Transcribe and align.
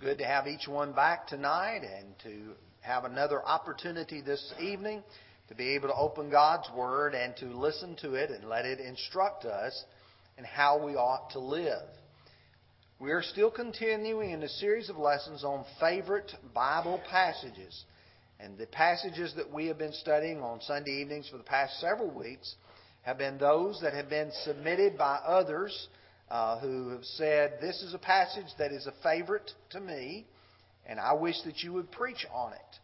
good 0.00 0.16
to 0.16 0.24
have 0.24 0.46
each 0.46 0.66
one 0.66 0.92
back 0.92 1.26
tonight 1.26 1.82
and 1.82 2.06
to 2.22 2.54
have 2.80 3.04
another 3.04 3.44
opportunity 3.44 4.22
this 4.22 4.54
evening 4.58 5.02
to 5.48 5.54
be 5.54 5.74
able 5.74 5.88
to 5.88 5.94
open 5.94 6.30
God's 6.30 6.66
Word 6.74 7.14
and 7.14 7.36
to 7.36 7.46
listen 7.46 7.96
to 8.00 8.14
it 8.14 8.30
and 8.30 8.48
let 8.48 8.64
it 8.64 8.80
instruct 8.80 9.44
us 9.44 9.84
in 10.38 10.44
how 10.44 10.82
we 10.82 10.92
ought 10.92 11.28
to 11.32 11.38
live. 11.38 11.82
We 12.98 13.10
are 13.10 13.22
still 13.22 13.50
continuing 13.50 14.30
in 14.30 14.42
a 14.42 14.48
series 14.48 14.88
of 14.88 14.96
lessons 14.96 15.44
on 15.44 15.66
favorite 15.78 16.32
Bible 16.54 16.98
passages. 17.10 17.84
And 18.38 18.56
the 18.56 18.66
passages 18.66 19.34
that 19.36 19.52
we 19.52 19.66
have 19.66 19.76
been 19.76 19.92
studying 19.92 20.40
on 20.40 20.62
Sunday 20.62 21.02
evenings 21.02 21.28
for 21.28 21.36
the 21.36 21.42
past 21.42 21.78
several 21.78 22.10
weeks 22.10 22.54
have 23.02 23.18
been 23.18 23.36
those 23.36 23.78
that 23.82 23.92
have 23.92 24.08
been 24.08 24.32
submitted 24.44 24.96
by 24.96 25.16
others 25.16 25.88
uh, 26.30 26.58
who 26.60 26.90
have 26.90 27.04
said, 27.04 27.58
This 27.60 27.82
is 27.82 27.94
a 27.94 27.98
passage 27.98 28.46
that 28.58 28.72
is 28.72 28.86
a 28.86 28.94
favorite 29.02 29.50
to 29.70 29.80
me, 29.80 30.26
and 30.86 31.00
I 31.00 31.14
wish 31.14 31.36
that 31.44 31.62
you 31.62 31.72
would 31.72 31.90
preach 31.90 32.26
on 32.32 32.52
it. 32.52 32.78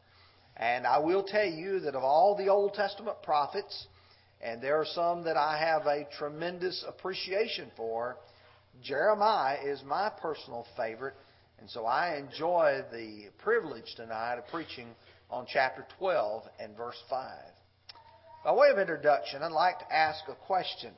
And 0.56 0.86
I 0.86 0.98
will 0.98 1.22
tell 1.22 1.46
you 1.46 1.80
that 1.80 1.94
of 1.94 2.02
all 2.02 2.36
the 2.36 2.48
Old 2.48 2.74
Testament 2.74 3.22
prophets, 3.22 3.86
and 4.40 4.62
there 4.62 4.80
are 4.80 4.86
some 4.86 5.24
that 5.24 5.36
I 5.36 5.58
have 5.58 5.86
a 5.86 6.06
tremendous 6.18 6.84
appreciation 6.88 7.70
for, 7.76 8.16
Jeremiah 8.82 9.58
is 9.64 9.82
my 9.84 10.10
personal 10.20 10.66
favorite. 10.76 11.14
And 11.58 11.70
so 11.70 11.86
I 11.86 12.16
enjoy 12.16 12.82
the 12.92 13.26
privilege 13.42 13.94
tonight 13.96 14.34
of 14.34 14.46
preaching 14.48 14.88
on 15.30 15.46
chapter 15.50 15.86
12 15.98 16.42
and 16.60 16.76
verse 16.76 17.00
5. 17.08 17.30
By 18.44 18.52
way 18.52 18.68
of 18.70 18.78
introduction, 18.78 19.42
I'd 19.42 19.52
like 19.52 19.78
to 19.80 19.94
ask 19.94 20.20
a 20.28 20.34
question. 20.34 20.92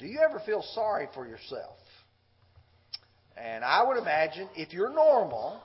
Do 0.00 0.06
you 0.06 0.20
ever 0.26 0.40
feel 0.46 0.64
sorry 0.74 1.08
for 1.12 1.26
yourself? 1.26 1.76
And 3.36 3.62
I 3.62 3.86
would 3.86 3.98
imagine 3.98 4.48
if 4.56 4.72
you're 4.72 4.92
normal, 4.92 5.60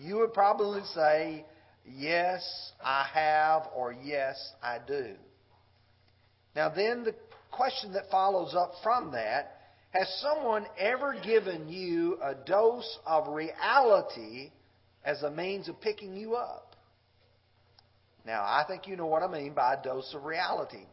you 0.00 0.18
would 0.18 0.32
probably 0.32 0.82
say, 0.94 1.44
Yes, 1.84 2.72
I 2.82 3.04
have, 3.12 3.64
or 3.74 3.92
Yes, 3.92 4.36
I 4.62 4.78
do. 4.86 5.14
Now, 6.54 6.68
then 6.68 7.02
the 7.02 7.16
question 7.50 7.92
that 7.94 8.04
follows 8.10 8.54
up 8.54 8.72
from 8.82 9.12
that 9.12 9.58
has 9.90 10.08
someone 10.20 10.66
ever 10.78 11.14
given 11.24 11.68
you 11.68 12.16
a 12.22 12.34
dose 12.34 12.98
of 13.04 13.34
reality 13.34 14.50
as 15.04 15.22
a 15.22 15.30
means 15.30 15.68
of 15.68 15.80
picking 15.80 16.16
you 16.16 16.36
up? 16.36 16.76
Now, 18.24 18.42
I 18.42 18.64
think 18.66 18.86
you 18.86 18.96
know 18.96 19.06
what 19.06 19.22
I 19.22 19.28
mean 19.28 19.52
by 19.52 19.74
a 19.74 19.82
dose 19.82 20.14
of 20.14 20.24
reality. 20.24 20.86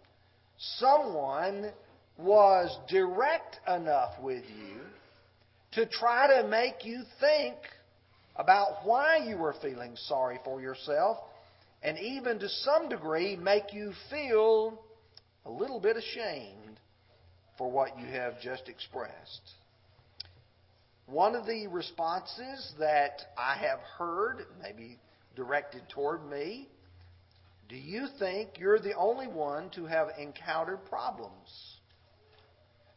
Someone 0.77 1.71
was 2.17 2.77
direct 2.89 3.59
enough 3.67 4.13
with 4.21 4.43
you 4.43 4.79
to 5.71 5.85
try 5.85 6.41
to 6.41 6.47
make 6.47 6.85
you 6.85 7.01
think 7.19 7.55
about 8.35 8.85
why 8.85 9.17
you 9.17 9.37
were 9.37 9.55
feeling 9.61 9.95
sorry 9.95 10.39
for 10.43 10.61
yourself 10.61 11.17
and 11.83 11.97
even 11.97 12.39
to 12.39 12.49
some 12.49 12.89
degree 12.89 13.35
make 13.35 13.73
you 13.73 13.93
feel 14.09 14.79
a 15.45 15.49
little 15.49 15.79
bit 15.79 15.97
ashamed 15.97 16.79
for 17.57 17.71
what 17.71 17.97
you 17.99 18.05
have 18.05 18.39
just 18.41 18.67
expressed. 18.69 19.41
One 21.07 21.35
of 21.35 21.45
the 21.45 21.67
responses 21.67 22.73
that 22.79 23.21
I 23.37 23.55
have 23.57 23.79
heard, 23.97 24.45
maybe 24.61 24.97
directed 25.35 25.81
toward 25.89 26.25
me, 26.29 26.69
do 27.67 27.75
you 27.75 28.07
think 28.19 28.59
you're 28.59 28.79
the 28.79 28.95
only 28.95 29.27
one 29.27 29.69
to 29.71 29.85
have 29.85 30.09
encountered 30.19 30.85
problems? 30.89 31.70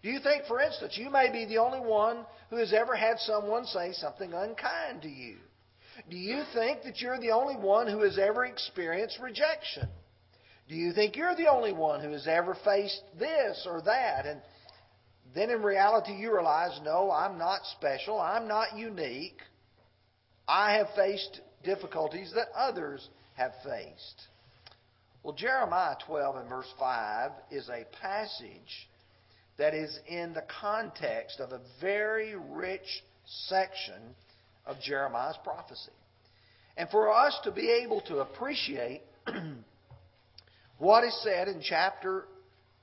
Do 0.04 0.10
you 0.10 0.20
think, 0.20 0.44
for 0.44 0.60
instance, 0.60 0.98
you 0.98 1.08
may 1.08 1.32
be 1.32 1.46
the 1.46 1.56
only 1.56 1.80
one 1.80 2.26
who 2.50 2.56
has 2.56 2.74
ever 2.74 2.94
had 2.94 3.18
someone 3.20 3.64
say 3.64 3.92
something 3.92 4.34
unkind 4.34 5.00
to 5.00 5.08
you? 5.08 5.36
Do 6.10 6.18
you 6.18 6.42
think 6.52 6.82
that 6.82 7.00
you're 7.00 7.18
the 7.18 7.30
only 7.30 7.56
one 7.56 7.88
who 7.88 8.02
has 8.02 8.18
ever 8.18 8.44
experienced 8.44 9.18
rejection? 9.18 9.88
Do 10.68 10.74
you 10.74 10.92
think 10.92 11.16
you're 11.16 11.34
the 11.34 11.50
only 11.50 11.72
one 11.72 12.02
who 12.02 12.10
has 12.12 12.26
ever 12.26 12.54
faced 12.66 13.00
this 13.18 13.66
or 13.66 13.80
that? 13.86 14.26
And 14.26 14.42
then 15.34 15.48
in 15.48 15.62
reality, 15.62 16.12
you 16.12 16.34
realize, 16.34 16.78
no, 16.84 17.10
I'm 17.10 17.38
not 17.38 17.60
special. 17.78 18.20
I'm 18.20 18.46
not 18.46 18.76
unique. 18.76 19.40
I 20.46 20.74
have 20.74 20.88
faced 20.94 21.40
difficulties 21.64 22.30
that 22.34 22.48
others 22.54 23.08
have 23.36 23.52
faced. 23.64 24.20
Well, 25.22 25.34
Jeremiah 25.34 25.96
12 26.06 26.36
and 26.36 26.48
verse 26.50 26.70
5 26.78 27.30
is 27.50 27.70
a 27.70 27.86
passage 28.02 28.90
that 29.58 29.74
is 29.74 29.98
in 30.08 30.32
the 30.34 30.44
context 30.60 31.40
of 31.40 31.52
a 31.52 31.60
very 31.80 32.34
rich 32.34 33.02
section 33.48 34.14
of 34.66 34.76
Jeremiah's 34.80 35.38
prophecy. 35.44 35.92
And 36.76 36.88
for 36.90 37.12
us 37.12 37.38
to 37.44 37.52
be 37.52 37.70
able 37.84 38.00
to 38.02 38.18
appreciate 38.18 39.02
what 40.78 41.04
is 41.04 41.22
said 41.22 41.48
in 41.48 41.60
chapter 41.62 42.24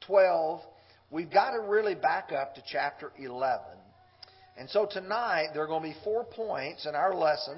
12, 0.08 0.62
we've 1.10 1.32
got 1.32 1.52
to 1.52 1.60
really 1.60 1.96
back 1.96 2.32
up 2.32 2.56
to 2.56 2.64
chapter 2.66 3.12
11. 3.20 3.60
And 4.58 4.70
so 4.70 4.88
tonight, 4.90 5.50
there 5.54 5.64
are 5.64 5.68
going 5.68 5.82
to 5.84 5.90
be 5.90 6.04
four 6.04 6.24
points 6.24 6.86
in 6.86 6.96
our 6.96 7.14
lesson. 7.14 7.58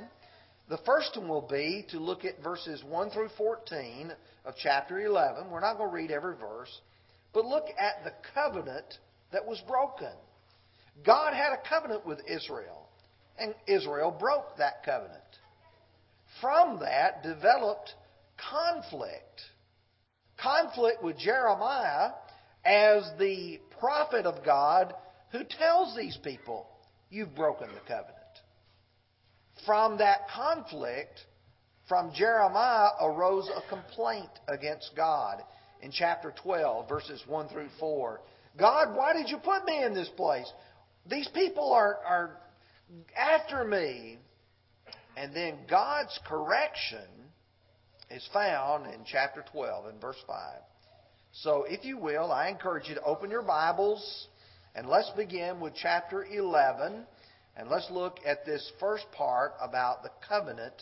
The 0.69 0.79
first 0.85 1.17
one 1.17 1.27
will 1.27 1.47
be 1.47 1.85
to 1.89 1.99
look 1.99 2.25
at 2.25 2.41
verses 2.41 2.83
1 2.87 3.09
through 3.11 3.29
14 3.37 4.11
of 4.45 4.53
chapter 4.61 4.99
11. 4.99 5.51
We're 5.51 5.59
not 5.59 5.77
going 5.77 5.89
to 5.89 5.95
read 5.95 6.11
every 6.11 6.35
verse. 6.35 6.71
But 7.33 7.45
look 7.45 7.65
at 7.79 8.03
the 8.03 8.13
covenant 8.33 8.99
that 9.31 9.45
was 9.45 9.59
broken. 9.67 10.13
God 11.03 11.33
had 11.33 11.53
a 11.53 11.69
covenant 11.69 12.05
with 12.05 12.19
Israel, 12.27 12.87
and 13.39 13.55
Israel 13.67 14.11
broke 14.11 14.57
that 14.57 14.83
covenant. 14.85 15.19
From 16.39 16.79
that 16.79 17.23
developed 17.23 17.93
conflict. 18.51 19.41
Conflict 20.37 21.03
with 21.03 21.17
Jeremiah 21.17 22.11
as 22.65 23.09
the 23.17 23.59
prophet 23.79 24.25
of 24.25 24.45
God 24.45 24.93
who 25.31 25.43
tells 25.43 25.95
these 25.95 26.17
people, 26.23 26.67
You've 27.09 27.35
broken 27.35 27.67
the 27.67 27.79
covenant. 27.81 28.17
From 29.65 29.99
that 29.99 30.27
conflict, 30.35 31.19
from 31.87 32.11
Jeremiah 32.13 32.89
arose 33.01 33.49
a 33.49 33.69
complaint 33.69 34.31
against 34.47 34.91
God 34.95 35.43
in 35.83 35.91
chapter 35.91 36.33
12, 36.41 36.87
verses 36.87 37.21
1 37.27 37.49
through 37.49 37.67
4. 37.79 38.21
God, 38.57 38.95
why 38.95 39.13
did 39.13 39.29
you 39.29 39.37
put 39.37 39.65
me 39.65 39.83
in 39.83 39.93
this 39.93 40.09
place? 40.15 40.49
These 41.09 41.27
people 41.33 41.73
are, 41.73 41.97
are 42.05 42.37
after 43.17 43.65
me. 43.65 44.17
And 45.17 45.35
then 45.35 45.57
God's 45.69 46.17
correction 46.25 47.05
is 48.09 48.27
found 48.31 48.87
in 48.87 49.01
chapter 49.05 49.43
12 49.51 49.87
and 49.87 50.01
verse 50.01 50.17
5. 50.25 50.37
So, 51.33 51.65
if 51.67 51.83
you 51.83 51.97
will, 51.97 52.31
I 52.31 52.49
encourage 52.49 52.87
you 52.87 52.95
to 52.95 53.03
open 53.03 53.29
your 53.29 53.43
Bibles 53.43 54.27
and 54.75 54.87
let's 54.87 55.09
begin 55.17 55.59
with 55.59 55.73
chapter 55.75 56.25
11 56.25 57.05
and 57.57 57.69
let's 57.69 57.89
look 57.91 58.19
at 58.25 58.45
this 58.45 58.71
first 58.79 59.05
part 59.11 59.53
about 59.61 60.03
the 60.03 60.11
covenant 60.27 60.73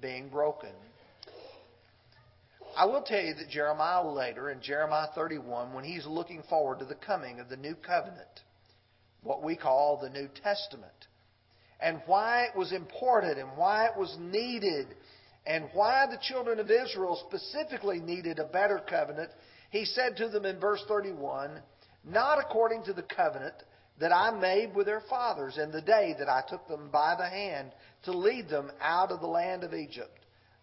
being 0.00 0.28
broken. 0.28 0.72
I 2.76 2.86
will 2.86 3.02
tell 3.02 3.20
you 3.20 3.34
that 3.34 3.50
Jeremiah 3.50 4.06
later, 4.06 4.50
in 4.50 4.62
Jeremiah 4.62 5.08
31, 5.14 5.72
when 5.72 5.84
he's 5.84 6.06
looking 6.06 6.42
forward 6.48 6.78
to 6.78 6.84
the 6.84 6.94
coming 6.94 7.38
of 7.38 7.48
the 7.48 7.56
new 7.56 7.74
covenant, 7.74 8.40
what 9.22 9.42
we 9.42 9.56
call 9.56 9.98
the 10.00 10.08
New 10.08 10.28
Testament, 10.42 10.92
and 11.80 12.00
why 12.06 12.44
it 12.44 12.56
was 12.56 12.72
important 12.72 13.38
and 13.38 13.56
why 13.56 13.86
it 13.86 13.96
was 13.96 14.16
needed 14.18 14.86
and 15.44 15.68
why 15.74 16.06
the 16.06 16.18
children 16.22 16.60
of 16.60 16.70
Israel 16.70 17.20
specifically 17.28 17.98
needed 17.98 18.38
a 18.38 18.44
better 18.44 18.80
covenant, 18.88 19.30
he 19.70 19.84
said 19.84 20.16
to 20.16 20.28
them 20.28 20.44
in 20.46 20.60
verse 20.60 20.82
31, 20.86 21.60
Not 22.04 22.38
according 22.38 22.84
to 22.84 22.92
the 22.92 23.02
covenant 23.02 23.54
that 23.98 24.12
I 24.12 24.30
made 24.30 24.74
with 24.74 24.86
their 24.86 25.02
fathers 25.10 25.58
in 25.58 25.72
the 25.72 25.82
day 25.82 26.14
that 26.18 26.28
I 26.28 26.42
took 26.48 26.66
them 26.68 26.90
by 26.90 27.16
the 27.16 27.28
hand 27.28 27.72
to 28.04 28.12
lead 28.12 28.48
them 28.48 28.70
out 28.80 29.10
of 29.10 29.20
the 29.20 29.26
land 29.26 29.64
of 29.64 29.74
Egypt. 29.74 30.18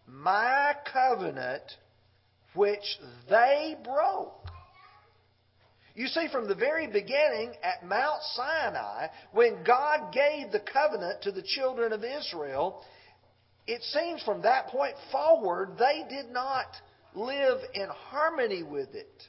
My 0.07 0.73
covenant 0.91 1.63
which 2.59 2.99
they 3.29 3.77
broke. 3.85 4.33
You 5.95 6.07
see, 6.07 6.27
from 6.29 6.49
the 6.49 6.55
very 6.55 6.87
beginning 6.87 7.53
at 7.63 7.87
Mount 7.87 8.21
Sinai, 8.33 9.07
when 9.31 9.63
God 9.63 10.11
gave 10.13 10.51
the 10.51 10.59
covenant 10.59 11.21
to 11.21 11.31
the 11.31 11.41
children 11.41 11.93
of 11.93 12.03
Israel, 12.03 12.83
it 13.65 13.81
seems 13.83 14.21
from 14.23 14.41
that 14.41 14.67
point 14.67 14.95
forward, 15.09 15.77
they 15.79 16.03
did 16.09 16.31
not 16.31 16.65
live 17.15 17.59
in 17.73 17.87
harmony 18.09 18.63
with 18.63 18.93
it. 18.93 19.23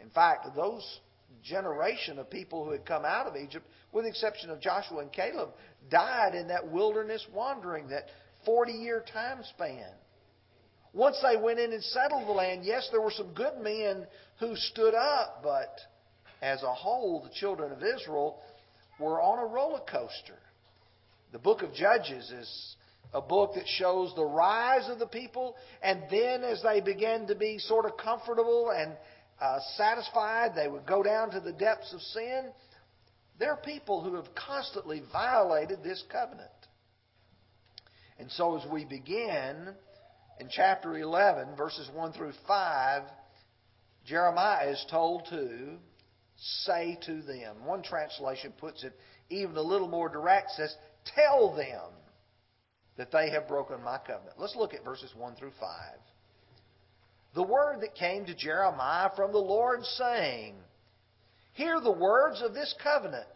In 0.00 0.10
fact, 0.10 0.48
those 0.56 1.00
generation 1.44 2.18
of 2.18 2.28
people 2.28 2.64
who 2.64 2.72
had 2.72 2.84
come 2.84 3.04
out 3.04 3.28
of 3.28 3.36
Egypt, 3.36 3.64
with 3.92 4.04
the 4.04 4.10
exception 4.10 4.50
of 4.50 4.60
Joshua 4.60 5.02
and 5.02 5.12
Caleb, 5.12 5.50
died 5.88 6.34
in 6.34 6.48
that 6.48 6.68
wilderness 6.68 7.24
wandering, 7.32 7.88
that 7.88 8.06
40 8.44 8.72
year 8.72 9.04
time 9.12 9.38
span. 9.54 9.92
Once 10.98 11.16
they 11.22 11.36
went 11.36 11.60
in 11.60 11.72
and 11.72 11.84
settled 11.84 12.26
the 12.26 12.32
land, 12.32 12.64
yes, 12.64 12.88
there 12.90 13.00
were 13.00 13.12
some 13.12 13.32
good 13.32 13.56
men 13.62 14.04
who 14.40 14.56
stood 14.56 14.94
up, 14.94 15.40
but 15.44 15.78
as 16.42 16.60
a 16.64 16.74
whole, 16.74 17.22
the 17.22 17.30
children 17.38 17.70
of 17.70 17.84
Israel 17.84 18.40
were 18.98 19.22
on 19.22 19.38
a 19.38 19.46
roller 19.46 19.78
coaster. 19.88 20.34
The 21.30 21.38
book 21.38 21.62
of 21.62 21.72
Judges 21.72 22.28
is 22.32 22.76
a 23.14 23.20
book 23.20 23.54
that 23.54 23.68
shows 23.68 24.12
the 24.16 24.24
rise 24.24 24.90
of 24.90 24.98
the 24.98 25.06
people, 25.06 25.54
and 25.84 26.02
then 26.10 26.42
as 26.42 26.64
they 26.64 26.80
began 26.80 27.28
to 27.28 27.36
be 27.36 27.60
sort 27.60 27.84
of 27.84 27.96
comfortable 27.96 28.72
and 28.76 28.96
uh, 29.40 29.60
satisfied, 29.76 30.56
they 30.56 30.66
would 30.66 30.84
go 30.84 31.04
down 31.04 31.30
to 31.30 31.38
the 31.38 31.52
depths 31.52 31.94
of 31.94 32.00
sin. 32.00 32.46
There 33.38 33.52
are 33.52 33.56
people 33.56 34.02
who 34.02 34.16
have 34.16 34.34
constantly 34.34 35.04
violated 35.12 35.84
this 35.84 36.02
covenant. 36.10 36.50
And 38.18 38.28
so 38.32 38.58
as 38.58 38.68
we 38.68 38.84
begin 38.84 39.76
in 40.40 40.48
chapter 40.50 40.96
11, 40.96 41.56
verses 41.56 41.88
1 41.94 42.12
through 42.12 42.32
5, 42.46 43.02
Jeremiah 44.06 44.70
is 44.70 44.84
told 44.90 45.26
to 45.30 45.76
say 46.36 46.98
to 47.06 47.22
them. 47.22 47.64
One 47.64 47.82
translation 47.82 48.52
puts 48.58 48.84
it 48.84 48.92
even 49.30 49.56
a 49.56 49.62
little 49.62 49.88
more 49.88 50.08
direct, 50.08 50.52
says, 50.52 50.74
Tell 51.14 51.54
them 51.54 51.92
that 52.96 53.10
they 53.12 53.30
have 53.30 53.48
broken 53.48 53.82
my 53.82 53.98
covenant. 53.98 54.36
Let's 54.38 54.56
look 54.56 54.74
at 54.74 54.84
verses 54.84 55.12
1 55.16 55.36
through 55.36 55.52
5. 55.60 55.68
The 57.34 57.42
word 57.42 57.82
that 57.82 57.94
came 57.94 58.24
to 58.26 58.34
Jeremiah 58.34 59.10
from 59.14 59.32
the 59.32 59.38
Lord, 59.38 59.84
saying, 59.84 60.54
Hear 61.54 61.80
the 61.80 61.92
words 61.92 62.42
of 62.42 62.54
this 62.54 62.74
covenant, 62.82 63.26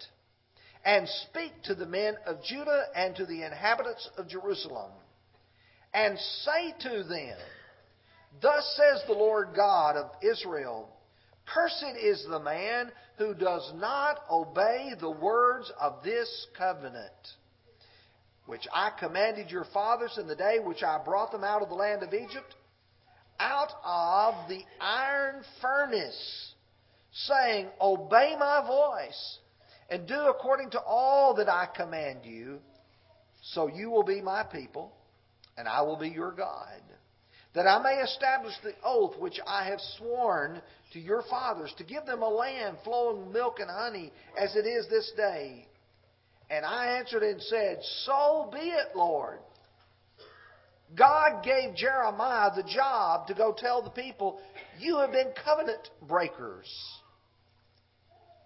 and 0.84 1.08
speak 1.30 1.52
to 1.64 1.74
the 1.74 1.86
men 1.86 2.14
of 2.26 2.42
Judah 2.42 2.84
and 2.94 3.14
to 3.16 3.26
the 3.26 3.44
inhabitants 3.44 4.08
of 4.16 4.28
Jerusalem, 4.28 4.90
and 5.94 6.18
say 6.18 6.74
to 6.80 7.04
them, 7.04 7.36
Thus 8.40 8.76
says 8.76 9.02
the 9.06 9.12
Lord 9.12 9.48
God 9.54 9.96
of 9.96 10.10
Israel, 10.22 10.88
Cursed 11.46 11.96
is 12.00 12.24
the 12.28 12.40
man 12.40 12.90
who 13.18 13.34
does 13.34 13.72
not 13.76 14.20
obey 14.30 14.92
the 14.98 15.10
words 15.10 15.70
of 15.80 16.02
this 16.02 16.46
covenant, 16.56 17.12
which 18.46 18.66
I 18.72 18.90
commanded 18.98 19.50
your 19.50 19.66
fathers 19.72 20.18
in 20.18 20.26
the 20.26 20.36
day 20.36 20.58
which 20.58 20.82
I 20.82 20.98
brought 21.04 21.30
them 21.30 21.44
out 21.44 21.62
of 21.62 21.68
the 21.68 21.74
land 21.74 22.02
of 22.02 22.14
Egypt, 22.14 22.54
out 23.38 23.72
of 23.84 24.48
the 24.48 24.62
iron 24.80 25.42
furnace, 25.60 26.54
saying, 27.12 27.68
Obey 27.80 28.34
my 28.38 28.64
voice, 28.66 29.38
and 29.90 30.06
do 30.06 30.14
according 30.14 30.70
to 30.70 30.80
all 30.80 31.34
that 31.34 31.48
I 31.48 31.66
command 31.66 32.20
you, 32.24 32.60
so 33.42 33.66
you 33.66 33.90
will 33.90 34.04
be 34.04 34.20
my 34.20 34.42
people, 34.42 34.92
and 35.56 35.68
I 35.68 35.82
will 35.82 35.96
be 35.96 36.08
your 36.08 36.32
God 36.32 36.80
that 37.54 37.66
I 37.66 37.82
may 37.82 38.00
establish 38.02 38.54
the 38.62 38.72
oath 38.84 39.18
which 39.18 39.38
I 39.46 39.64
have 39.66 39.80
sworn 39.98 40.62
to 40.92 41.00
your 41.00 41.22
fathers, 41.28 41.72
to 41.78 41.84
give 41.84 42.06
them 42.06 42.22
a 42.22 42.28
land 42.28 42.78
flowing 42.84 43.26
with 43.26 43.34
milk 43.34 43.58
and 43.60 43.70
honey, 43.70 44.12
as 44.38 44.56
it 44.56 44.66
is 44.66 44.88
this 44.88 45.10
day. 45.16 45.66
And 46.50 46.64
I 46.64 46.98
answered 46.98 47.22
and 47.22 47.40
said, 47.42 47.78
So 48.04 48.50
be 48.52 48.58
it, 48.58 48.94
Lord. 48.94 49.38
God 50.94 51.42
gave 51.42 51.74
Jeremiah 51.74 52.50
the 52.54 52.62
job 52.62 53.26
to 53.28 53.34
go 53.34 53.54
tell 53.56 53.82
the 53.82 53.90
people, 53.90 54.38
You 54.78 54.98
have 54.98 55.12
been 55.12 55.32
covenant 55.44 55.88
breakers. 56.06 56.68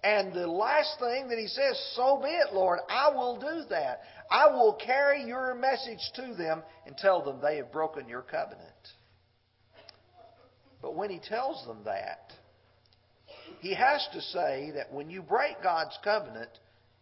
And 0.06 0.32
the 0.32 0.46
last 0.46 1.00
thing 1.00 1.26
that 1.30 1.38
he 1.38 1.48
says, 1.48 1.76
So 1.96 2.20
be 2.22 2.28
it, 2.28 2.54
Lord, 2.54 2.78
I 2.88 3.10
will 3.10 3.40
do 3.40 3.68
that. 3.70 4.02
I 4.30 4.46
will 4.46 4.74
carry 4.74 5.24
your 5.24 5.52
message 5.56 5.98
to 6.14 6.32
them 6.34 6.62
and 6.86 6.96
tell 6.96 7.24
them 7.24 7.40
they 7.42 7.56
have 7.56 7.72
broken 7.72 8.08
your 8.08 8.22
covenant. 8.22 8.70
But 10.80 10.94
when 10.94 11.10
he 11.10 11.18
tells 11.18 11.66
them 11.66 11.78
that, 11.86 12.32
he 13.58 13.74
has 13.74 14.06
to 14.12 14.20
say 14.20 14.70
that 14.76 14.92
when 14.92 15.10
you 15.10 15.22
break 15.22 15.60
God's 15.60 15.98
covenant, 16.04 16.50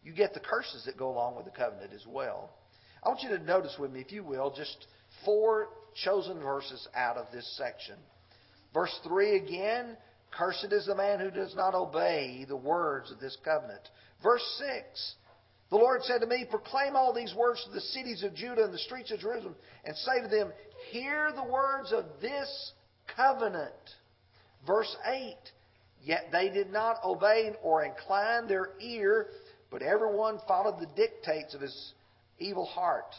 you 0.03 0.15
get 0.15 0.33
the 0.33 0.41
curses 0.41 0.85
that 0.87 0.97
go 0.97 1.11
along 1.11 1.37
with 1.37 1.45
the 1.45 1.51
covenant 1.51 1.93
as 1.93 2.07
well. 2.09 2.55
I 3.03 3.11
want 3.11 3.21
you 3.23 3.37
to 3.37 3.39
notice 3.39 3.77
with 3.79 3.93
me, 3.93 4.01
if 4.01 4.13
you 4.13 4.25
will, 4.25 4.51
just 4.57 4.87
four 5.27 5.69
chosen 6.03 6.41
verses 6.41 6.89
out 6.95 7.19
of 7.19 7.27
this 7.35 7.55
section. 7.59 7.97
Verse 8.73 8.99
3 9.07 9.37
again, 9.37 9.99
cursed 10.37 10.73
is 10.73 10.87
the 10.87 10.95
man 10.95 11.21
who 11.21 11.31
does 11.31 11.55
not 11.55 11.75
obey 11.75 12.45
the 12.49 12.57
words 12.57 13.11
of 13.11 13.21
this 13.21 13.37
covenant. 13.45 13.81
Verse 14.23 14.45
6, 14.59 15.15
the 15.71 15.77
Lord 15.77 16.03
said 16.03 16.21
to 16.21 16.27
me, 16.27 16.47
Proclaim 16.49 16.97
all 16.97 17.13
these 17.13 17.35
words 17.35 17.63
to 17.65 17.71
the 17.73 17.81
cities 17.81 18.23
of 18.23 18.35
Judah 18.35 18.65
and 18.65 18.73
the 18.73 18.79
streets 18.79 19.11
of 19.11 19.21
Jerusalem, 19.21 19.57
and 19.85 19.97
say 19.97 20.23
to 20.23 20.29
them, 20.29 20.53
Hear 20.91 21.33
the 21.35 21.45
words 21.45 21.93
of 21.93 22.05
this 22.21 22.73
covenant. 23.17 23.73
Verse 24.67 24.95
8 25.07 25.37
Yet 26.03 26.29
they 26.31 26.51
did 26.51 26.71
not 26.71 26.99
obey 27.03 27.53
or 27.63 27.85
incline 27.85 28.47
their 28.47 28.71
ear, 28.81 29.29
but 29.71 29.81
everyone 29.83 30.39
followed 30.47 30.79
the 30.79 30.89
dictates 30.95 31.55
of 31.55 31.63
his 31.63 31.95
evil 32.39 32.67
heart. 32.67 33.15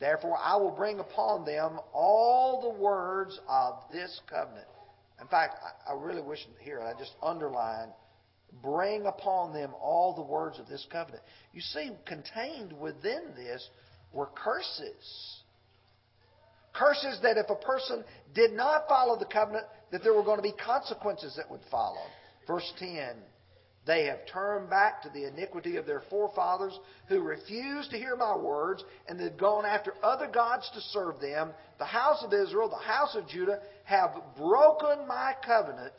Therefore, 0.00 0.38
I 0.42 0.56
will 0.56 0.70
bring 0.70 0.98
upon 0.98 1.44
them 1.44 1.78
all 1.92 2.62
the 2.62 2.82
words 2.82 3.38
of 3.48 3.74
this 3.92 4.20
covenant. 4.28 4.66
In 5.20 5.26
fact, 5.28 5.56
I 5.88 5.92
really 5.92 6.22
wish 6.22 6.46
here 6.60 6.80
I 6.80 6.92
just 6.98 7.12
underline 7.22 7.88
bring 8.62 9.06
upon 9.06 9.52
them 9.52 9.72
all 9.80 10.14
the 10.14 10.22
words 10.22 10.58
of 10.58 10.68
this 10.68 10.86
covenant. 10.90 11.22
You 11.52 11.60
see, 11.60 11.90
contained 12.06 12.72
within 12.72 13.32
this 13.34 13.68
were 14.12 14.28
curses. 14.34 15.42
Curses 16.72 17.20
that 17.22 17.38
if 17.38 17.48
a 17.48 17.56
person 17.56 18.04
did 18.34 18.52
not 18.52 18.88
follow 18.88 19.18
the 19.18 19.26
covenant, 19.26 19.64
that 19.90 20.02
there 20.02 20.14
were 20.14 20.22
going 20.22 20.38
to 20.38 20.42
be 20.42 20.52
consequences 20.52 21.34
that 21.36 21.50
would 21.50 21.62
follow. 21.70 22.02
Verse 22.46 22.70
10 22.78 23.16
They 23.86 24.06
have 24.06 24.26
turned 24.26 24.68
back 24.68 25.02
to 25.02 25.10
the 25.10 25.26
iniquity 25.26 25.76
of 25.76 25.86
their 25.86 26.02
forefathers 26.10 26.78
who 27.08 27.20
refused 27.20 27.90
to 27.92 27.98
hear 27.98 28.16
my 28.16 28.36
words, 28.36 28.84
and 29.08 29.18
they've 29.18 29.36
gone 29.36 29.64
after 29.64 29.94
other 30.02 30.26
gods 30.26 30.68
to 30.74 30.80
serve 30.80 31.20
them. 31.20 31.52
The 31.78 31.84
house 31.84 32.24
of 32.24 32.32
Israel, 32.32 32.68
the 32.68 32.84
house 32.84 33.14
of 33.14 33.28
Judah, 33.28 33.60
have 33.84 34.10
broken 34.36 35.06
my 35.06 35.34
covenant 35.44 35.94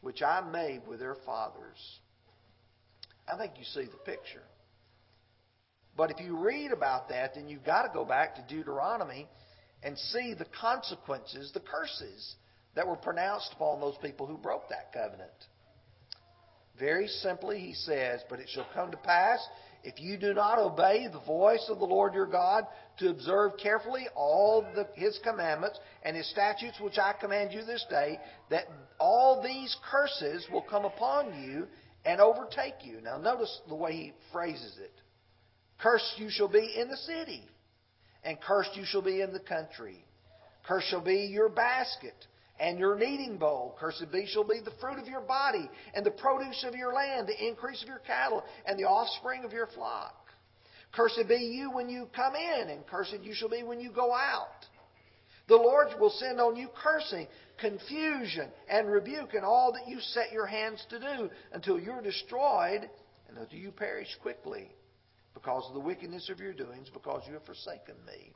which 0.00 0.22
I 0.22 0.40
made 0.40 0.82
with 0.88 0.98
their 0.98 1.16
fathers. 1.24 2.00
I 3.32 3.36
think 3.36 3.52
you 3.58 3.64
see 3.64 3.84
the 3.84 3.98
picture. 4.04 4.42
But 5.96 6.10
if 6.10 6.20
you 6.20 6.36
read 6.36 6.72
about 6.72 7.08
that, 7.10 7.34
then 7.34 7.48
you've 7.48 7.64
got 7.64 7.82
to 7.82 7.90
go 7.92 8.04
back 8.04 8.34
to 8.36 8.54
Deuteronomy 8.54 9.28
and 9.82 9.96
see 9.98 10.34
the 10.34 10.46
consequences, 10.60 11.52
the 11.52 11.60
curses 11.60 12.34
that 12.74 12.86
were 12.86 12.96
pronounced 12.96 13.52
upon 13.52 13.80
those 13.80 13.96
people 14.02 14.26
who 14.26 14.36
broke 14.36 14.68
that 14.68 14.92
covenant. 14.92 15.30
Very 16.78 17.08
simply, 17.08 17.58
he 17.58 17.74
says, 17.74 18.20
But 18.28 18.40
it 18.40 18.48
shall 18.48 18.66
come 18.72 18.90
to 18.90 18.96
pass, 18.96 19.38
if 19.84 20.00
you 20.00 20.16
do 20.16 20.34
not 20.34 20.58
obey 20.58 21.06
the 21.06 21.20
voice 21.20 21.64
of 21.68 21.78
the 21.78 21.84
Lord 21.84 22.14
your 22.14 22.26
God, 22.26 22.66
to 22.98 23.10
observe 23.10 23.52
carefully 23.62 24.06
all 24.14 24.62
the, 24.74 24.88
his 24.94 25.18
commandments 25.22 25.78
and 26.02 26.16
his 26.16 26.28
statutes 26.30 26.80
which 26.80 26.98
I 26.98 27.14
command 27.20 27.52
you 27.52 27.64
this 27.64 27.84
day, 27.88 28.18
that 28.50 28.64
all 28.98 29.42
these 29.42 29.76
curses 29.90 30.46
will 30.52 30.62
come 30.62 30.84
upon 30.84 31.42
you 31.42 31.66
and 32.04 32.20
overtake 32.20 32.84
you. 32.84 33.00
Now, 33.00 33.18
notice 33.18 33.60
the 33.68 33.74
way 33.74 33.92
he 33.92 34.12
phrases 34.32 34.76
it. 34.80 34.92
Cursed 35.78 36.14
you 36.18 36.28
shall 36.28 36.48
be 36.48 36.74
in 36.76 36.88
the 36.88 36.96
city 36.96 37.44
and 38.24 38.40
cursed 38.40 38.76
you 38.76 38.84
shall 38.84 39.02
be 39.02 39.20
in 39.20 39.32
the 39.32 39.40
country. 39.40 40.04
Cursed 40.66 40.88
shall 40.88 41.04
be 41.04 41.28
your 41.30 41.48
basket 41.48 42.26
and 42.60 42.78
your 42.78 42.96
kneading 42.96 43.38
bowl. 43.38 43.76
Cursed 43.78 44.10
be 44.12 44.26
shall 44.26 44.44
be 44.44 44.60
the 44.64 44.72
fruit 44.80 44.98
of 44.98 45.08
your 45.08 45.20
body, 45.20 45.68
and 45.94 46.04
the 46.04 46.10
produce 46.10 46.64
of 46.66 46.74
your 46.74 46.92
land, 46.92 47.28
the 47.28 47.46
increase 47.46 47.82
of 47.82 47.88
your 47.88 48.00
cattle, 48.00 48.42
and 48.66 48.78
the 48.78 48.84
offspring 48.84 49.44
of 49.44 49.52
your 49.52 49.68
flock. 49.68 50.14
Cursed 50.92 51.28
be 51.28 51.36
you 51.36 51.70
when 51.70 51.88
you 51.88 52.08
come 52.14 52.34
in, 52.34 52.70
and 52.70 52.86
cursed 52.86 53.22
you 53.22 53.34
shall 53.34 53.48
be 53.48 53.62
when 53.62 53.80
you 53.80 53.90
go 53.90 54.12
out. 54.12 54.66
The 55.48 55.56
Lord 55.56 55.88
will 55.98 56.10
send 56.10 56.40
on 56.40 56.56
you 56.56 56.68
cursing, 56.82 57.26
confusion, 57.58 58.48
and 58.68 58.90
rebuke 58.90 59.34
in 59.34 59.44
all 59.44 59.72
that 59.72 59.88
you 59.88 59.98
set 60.00 60.32
your 60.32 60.46
hands 60.46 60.84
to 60.90 60.98
do, 60.98 61.30
until 61.52 61.78
you're 61.78 62.02
destroyed, 62.02 62.88
and 63.28 63.38
until 63.38 63.58
you 63.58 63.70
perish 63.70 64.08
quickly 64.20 64.70
because 65.34 65.64
of 65.68 65.74
the 65.74 65.80
wickedness 65.80 66.28
of 66.30 66.40
your 66.40 66.52
doings, 66.52 66.88
because 66.92 67.22
you 67.26 67.34
have 67.34 67.44
forsaken 67.44 67.94
me. 68.06 68.32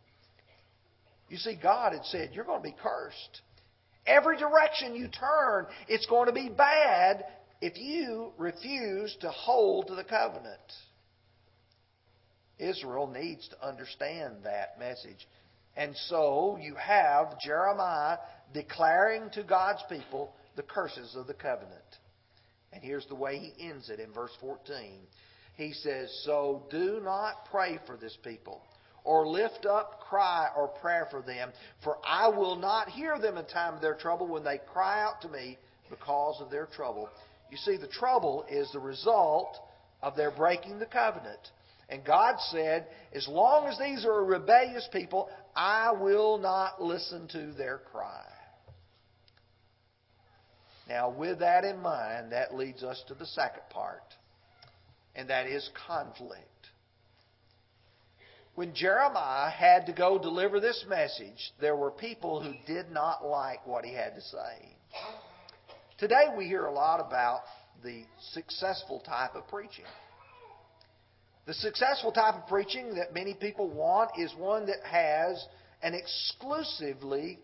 You 1.29 1.37
see, 1.39 1.59
God 1.61 1.93
had 1.93 2.05
said, 2.05 2.31
You're 2.33 2.45
going 2.45 2.63
to 2.63 2.69
be 2.69 2.77
cursed. 2.83 3.41
Every 4.07 4.37
direction 4.37 4.95
you 4.95 5.09
turn, 5.09 5.67
it's 5.89 6.07
going 6.07 6.27
to 6.27 6.33
be 6.33 6.49
bad 6.49 7.25
if 7.61 7.79
you 7.79 8.33
refuse 8.37 9.17
to 9.21 9.31
hold 9.31 9.89
to 9.89 9.95
the 9.95 10.05
covenant. 10.05 10.59
Israel 12.59 13.07
needs 13.07 13.49
to 13.49 13.67
understand 13.67 14.37
that 14.45 14.79
message. 14.79 15.27
And 15.77 15.97
so 16.09 16.59
you 16.61 16.75
have 16.75 17.39
Jeremiah 17.41 18.19
declaring 18.53 19.31
to 19.31 19.43
God's 19.43 19.83
people 19.89 20.35
the 20.57 20.63
curses 20.63 21.17
of 21.17 21.27
the 21.27 21.35
covenant. 21.35 21.73
And 22.73 22.83
here's 22.83 23.07
the 23.07 23.15
way 23.15 23.39
he 23.39 23.69
ends 23.69 23.89
it 23.89 24.01
in 24.01 24.13
verse 24.13 24.33
14 24.41 25.01
he 25.55 25.73
says, 25.73 26.11
So 26.25 26.65
do 26.71 27.01
not 27.03 27.47
pray 27.51 27.79
for 27.87 27.97
this 27.97 28.17
people, 28.25 28.63
or 29.05 29.27
lift 29.27 29.67
up 29.67 30.01
cry 30.01 30.49
or 30.57 30.69
prayer 30.69 31.09
for 31.11 31.23
them, 31.23 31.51
for 31.83 31.97
I 32.05 32.29
will 32.29 32.57
not 32.57 32.91
hear 32.91 33.19
them 33.19 33.39
in 33.39 33.47
time 33.47 33.75
of 33.75 33.81
their 33.81 33.95
trouble 33.95 34.27
when 34.27 34.45
they 34.45 34.61
cry 34.73 35.03
out 35.03 35.23
to 35.23 35.29
me 35.29 35.59
because 35.89 36.41
of 36.41 36.51
their 36.51 36.67
trouble. 36.67 37.09
You 37.51 37.57
see, 37.57 37.77
the 37.77 37.89
trouble 37.89 38.45
is 38.51 38.71
the 38.73 38.79
result 38.79 39.57
of 40.03 40.17
their 40.17 40.31
breaking 40.31 40.79
the 40.79 40.87
covenant. 40.87 41.41
And 41.89 42.05
God 42.05 42.37
said, 42.51 42.87
as 43.15 43.27
long 43.29 43.67
as 43.67 43.79
these 43.79 44.05
are 44.05 44.21
a 44.21 44.25
rebellious 44.25 44.89
people, 44.93 45.29
I 45.55 45.93
will 45.93 46.39
not 46.39 46.83
listen 46.83 47.29
to 47.29 47.53
their 47.53 47.79
cry. 47.79 48.25
Now, 50.89 51.11
with 51.11 51.39
that 51.41 51.65
in 51.65 51.81
mind, 51.81 52.33
that 52.33 52.55
leads 52.55 52.83
us 52.83 53.03
to 53.09 53.15
the 53.15 53.27
second 53.27 53.63
part, 53.71 54.03
and 55.15 55.31
that 55.31 55.47
is 55.47 55.69
conflict. 55.87 56.49
When 58.55 58.75
Jeremiah 58.75 59.51
had 59.51 59.87
to 59.87 59.93
go 59.93 60.19
deliver 60.19 60.61
this 60.61 60.85
message, 60.87 61.53
there 61.59 61.75
were 61.75 61.91
people 61.91 62.43
who 62.43 62.53
did 62.67 62.91
not 62.91 63.25
like 63.25 63.67
what 63.67 63.85
he 63.85 63.95
had 63.95 64.15
to 64.15 64.21
say. 64.21 64.77
Today 65.99 66.27
we 66.37 66.45
hear 66.45 66.67
a 66.67 66.73
lot 66.73 67.01
about 67.01 67.41
the 67.83 68.05
successful 68.33 69.01
type 69.01 69.35
of 69.35 69.49
preaching. 69.49 69.87
The 71.47 71.55
successful 71.55 72.13
type 72.13 72.35
of 72.35 72.47
preaching 72.47 72.95
that 72.97 73.15
many 73.15 73.35
people 73.35 73.71
want 73.71 74.11
is 74.19 74.33
one 74.37 74.67
that 74.67 74.83
has 74.85 75.45
an 75.83 75.95
exclusively 75.95 77.39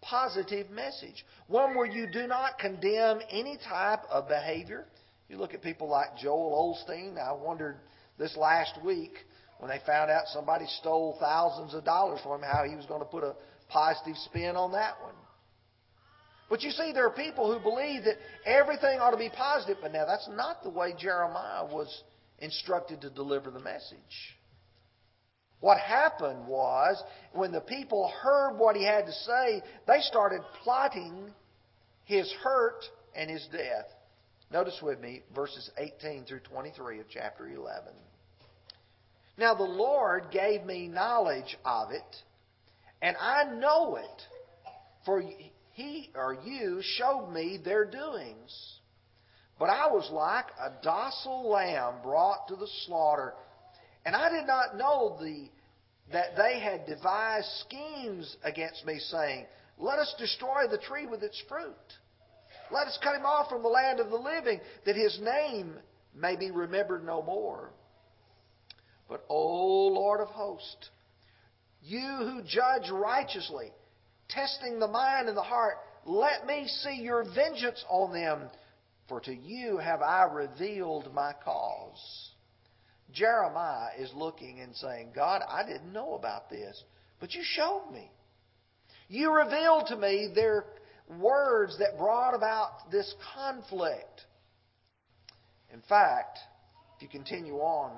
positive 0.00 0.70
message. 0.70 1.24
One 1.46 1.74
where 1.76 1.86
you 1.86 2.06
do 2.10 2.26
not 2.26 2.58
condemn 2.58 3.20
any 3.30 3.58
type 3.68 4.00
of 4.10 4.28
behavior. 4.28 4.86
You 5.28 5.36
look 5.36 5.52
at 5.54 5.62
people 5.62 5.88
like 5.88 6.16
Joel 6.16 6.74
Osteen. 6.88 7.18
I 7.18 7.32
wondered 7.32 7.76
this 8.18 8.36
last 8.36 8.82
week 8.82 9.12
when 9.58 9.70
they 9.70 9.80
found 9.86 10.10
out 10.10 10.26
somebody 10.26 10.66
stole 10.80 11.16
thousands 11.20 11.74
of 11.74 11.84
dollars 11.84 12.20
from 12.22 12.42
him, 12.42 12.48
how 12.50 12.64
he 12.68 12.76
was 12.76 12.86
going 12.86 13.00
to 13.00 13.06
put 13.06 13.24
a 13.24 13.34
positive 13.68 14.16
spin 14.24 14.56
on 14.56 14.72
that 14.72 14.94
one. 15.02 15.14
But 16.50 16.62
you 16.62 16.70
see, 16.70 16.92
there 16.92 17.06
are 17.06 17.10
people 17.10 17.52
who 17.52 17.62
believe 17.62 18.04
that 18.04 18.16
everything 18.44 19.00
ought 19.00 19.12
to 19.12 19.16
be 19.16 19.30
positive, 19.30 19.78
but 19.80 19.92
now 19.92 20.04
that's 20.06 20.28
not 20.28 20.62
the 20.62 20.70
way 20.70 20.94
Jeremiah 20.98 21.64
was 21.64 22.02
instructed 22.38 23.00
to 23.00 23.10
deliver 23.10 23.50
the 23.50 23.60
message. 23.60 23.98
What 25.60 25.78
happened 25.78 26.46
was, 26.46 27.02
when 27.32 27.50
the 27.50 27.60
people 27.60 28.12
heard 28.22 28.58
what 28.58 28.76
he 28.76 28.84
had 28.84 29.06
to 29.06 29.12
say, 29.12 29.62
they 29.86 30.00
started 30.00 30.42
plotting 30.62 31.30
his 32.04 32.30
hurt 32.42 32.84
and 33.16 33.30
his 33.30 33.46
death. 33.50 33.86
Notice 34.52 34.78
with 34.82 35.00
me 35.00 35.22
verses 35.34 35.70
18 35.78 36.26
through 36.26 36.40
23 36.40 37.00
of 37.00 37.06
chapter 37.08 37.48
11. 37.48 37.94
Now 39.36 39.54
the 39.54 39.64
Lord 39.64 40.30
gave 40.30 40.64
me 40.64 40.86
knowledge 40.86 41.56
of 41.64 41.90
it, 41.90 42.02
and 43.02 43.16
I 43.20 43.44
know 43.44 43.96
it, 43.96 44.22
for 45.04 45.22
he 45.72 46.10
or 46.14 46.34
you 46.44 46.80
showed 46.82 47.30
me 47.30 47.58
their 47.62 47.84
doings. 47.84 48.80
But 49.58 49.70
I 49.70 49.88
was 49.88 50.08
like 50.10 50.46
a 50.60 50.82
docile 50.82 51.48
lamb 51.48 51.94
brought 52.02 52.48
to 52.48 52.56
the 52.56 52.68
slaughter, 52.86 53.34
and 54.04 54.14
I 54.14 54.30
did 54.30 54.46
not 54.46 54.76
know 54.76 55.16
the, 55.20 55.48
that 56.12 56.36
they 56.36 56.60
had 56.60 56.86
devised 56.86 57.48
schemes 57.66 58.36
against 58.44 58.84
me, 58.86 58.98
saying, 58.98 59.46
Let 59.78 59.98
us 59.98 60.14
destroy 60.18 60.68
the 60.70 60.78
tree 60.78 61.06
with 61.06 61.22
its 61.22 61.40
fruit. 61.48 61.74
Let 62.70 62.86
us 62.86 62.98
cut 63.02 63.16
him 63.16 63.26
off 63.26 63.48
from 63.48 63.62
the 63.62 63.68
land 63.68 64.00
of 64.00 64.10
the 64.10 64.16
living, 64.16 64.60
that 64.86 64.96
his 64.96 65.18
name 65.20 65.74
may 66.14 66.36
be 66.36 66.50
remembered 66.50 67.04
no 67.04 67.22
more. 67.22 67.70
But, 69.08 69.24
O 69.28 69.88
Lord 69.88 70.20
of 70.20 70.28
hosts, 70.28 70.90
you 71.82 72.00
who 72.00 72.42
judge 72.42 72.90
righteously, 72.90 73.70
testing 74.28 74.78
the 74.78 74.88
mind 74.88 75.28
and 75.28 75.36
the 75.36 75.42
heart, 75.42 75.76
let 76.06 76.46
me 76.46 76.66
see 76.66 77.00
your 77.02 77.24
vengeance 77.24 77.84
on 77.88 78.12
them, 78.12 78.50
for 79.08 79.20
to 79.20 79.34
you 79.34 79.76
have 79.78 80.00
I 80.00 80.24
revealed 80.24 81.12
my 81.12 81.32
cause. 81.44 82.30
Jeremiah 83.12 83.90
is 83.98 84.10
looking 84.14 84.60
and 84.60 84.74
saying, 84.74 85.10
God, 85.14 85.42
I 85.48 85.64
didn't 85.66 85.92
know 85.92 86.14
about 86.14 86.50
this, 86.50 86.82
but 87.20 87.34
you 87.34 87.42
showed 87.44 87.90
me. 87.92 88.10
You 89.08 89.32
revealed 89.32 89.86
to 89.88 89.96
me 89.96 90.32
their 90.34 90.64
words 91.18 91.78
that 91.78 91.98
brought 91.98 92.34
about 92.34 92.90
this 92.90 93.14
conflict. 93.34 94.22
In 95.72 95.82
fact, 95.88 96.38
if 96.96 97.02
you 97.02 97.08
continue 97.08 97.56
on, 97.56 97.92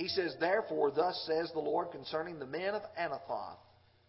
he 0.00 0.08
says, 0.08 0.34
Therefore, 0.40 0.90
thus 0.90 1.22
says 1.26 1.50
the 1.52 1.60
Lord 1.60 1.90
concerning 1.90 2.38
the 2.38 2.46
men 2.46 2.72
of 2.72 2.80
Anathoth 2.98 3.58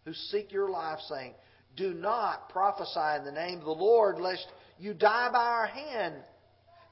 who 0.06 0.14
seek 0.14 0.50
your 0.50 0.70
life, 0.70 0.98
saying, 1.06 1.34
Do 1.76 1.92
not 1.92 2.48
prophesy 2.48 3.18
in 3.18 3.26
the 3.26 3.30
name 3.30 3.58
of 3.58 3.66
the 3.66 3.72
Lord, 3.72 4.16
lest 4.18 4.46
you 4.78 4.94
die 4.94 5.28
by 5.30 5.44
our 5.44 5.66
hand. 5.66 6.14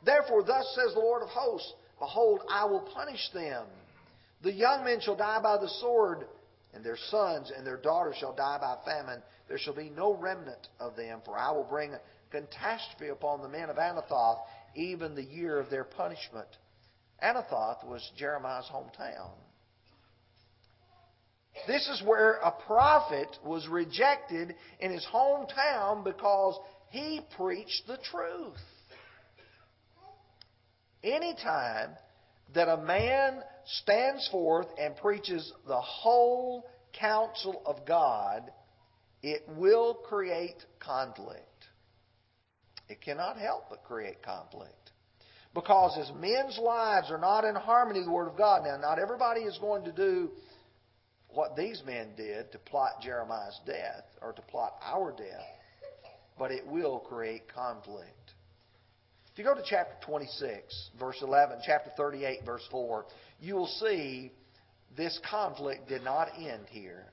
Therefore, 0.05 0.43
thus 0.43 0.71
says 0.75 0.93
the 0.93 1.01
Lord 1.01 1.23
of 1.23 1.31
hosts, 1.31 1.73
Behold, 1.99 2.41
I 2.53 2.67
will 2.67 2.87
punish 2.95 3.27
them. 3.33 3.65
The 4.43 4.53
young 4.53 4.85
men 4.85 5.01
shall 5.01 5.17
die 5.17 5.41
by 5.43 5.57
the 5.57 5.71
sword, 5.81 6.27
and 6.75 6.85
their 6.85 6.99
sons 7.09 7.51
and 7.57 7.67
their 7.67 7.79
daughters 7.79 8.17
shall 8.21 8.37
die 8.37 8.59
by 8.61 8.77
famine. 8.85 9.23
There 9.49 9.59
shall 9.59 9.75
be 9.75 9.89
no 9.89 10.15
remnant 10.15 10.69
of 10.79 10.95
them, 10.95 11.23
for 11.25 11.39
I 11.39 11.53
will 11.53 11.65
bring 11.65 11.95
a 11.95 12.01
catastrophe 12.31 13.09
upon 13.09 13.41
the 13.41 13.49
men 13.49 13.71
of 13.71 13.77
Anathoth, 13.77 14.41
even 14.77 15.15
the 15.15 15.25
year 15.25 15.59
of 15.59 15.71
their 15.71 15.85
punishment. 15.85 16.49
Anathoth 17.23 17.87
was 17.87 18.09
Jeremiah's 18.17 18.69
hometown. 18.73 19.31
This 21.67 21.89
is 21.89 22.03
where 22.07 22.35
a 22.35 22.53
prophet 22.53 23.29
was 23.45 23.69
rejected 23.69 24.55
in 24.79 24.91
his 24.91 25.07
hometown 25.13 26.05
because 26.05 26.59
he 26.89 27.21
preached 27.37 27.87
the 27.87 27.99
truth. 27.99 28.59
Anytime 31.03 31.91
that 32.55 32.69
a 32.69 32.79
man 32.79 33.43
stands 33.65 34.27
forth 34.29 34.67
and 34.79 34.97
preaches 34.97 35.53
the 35.67 35.81
whole 35.81 36.69
counsel 36.99 37.63
of 37.67 37.87
God, 37.87 38.51
it 39.23 39.43
will 39.57 39.95
create 39.95 40.65
conflict. 40.79 41.45
It 42.89 43.01
cannot 43.01 43.37
help 43.37 43.65
but 43.71 43.85
create 43.85 44.23
conflict. 44.23 44.75
Because 45.55 45.99
as 45.99 46.13
men's 46.21 46.59
lives 46.59 47.11
are 47.11 47.19
not 47.19 47.45
in 47.45 47.55
harmony 47.55 48.01
with 48.01 48.07
the 48.07 48.13
Word 48.13 48.29
of 48.29 48.37
God, 48.37 48.63
now 48.65 48.77
not 48.77 48.99
everybody 48.99 49.41
is 49.41 49.59
going 49.59 49.85
to 49.85 49.93
do 49.93 50.31
what 51.29 51.57
these 51.57 51.83
men 51.85 52.09
did 52.17 52.53
to 52.53 52.59
plot 52.59 53.03
Jeremiah's 53.03 53.59
death 53.67 54.05
or 54.23 54.33
to 54.33 54.43
plot 54.43 54.75
our 54.83 55.11
death, 55.11 55.47
but 56.39 56.51
it 56.51 56.67
will 56.67 57.01
create 57.01 57.53
conflict. 57.53 58.15
If 59.33 59.39
you 59.39 59.45
go 59.45 59.55
to 59.55 59.63
chapter 59.65 59.95
26, 60.07 60.91
verse 60.99 61.19
11, 61.23 61.59
chapter 61.65 61.91
38, 61.97 62.41
verse 62.45 62.67
4, 62.71 63.07
you 63.41 63.55
will 63.55 63.67
see 63.67 64.33
this 64.97 65.19
conflict 65.29 65.89
did 65.89 66.03
not 66.03 66.29
end 66.37 66.67
here. 66.71 67.07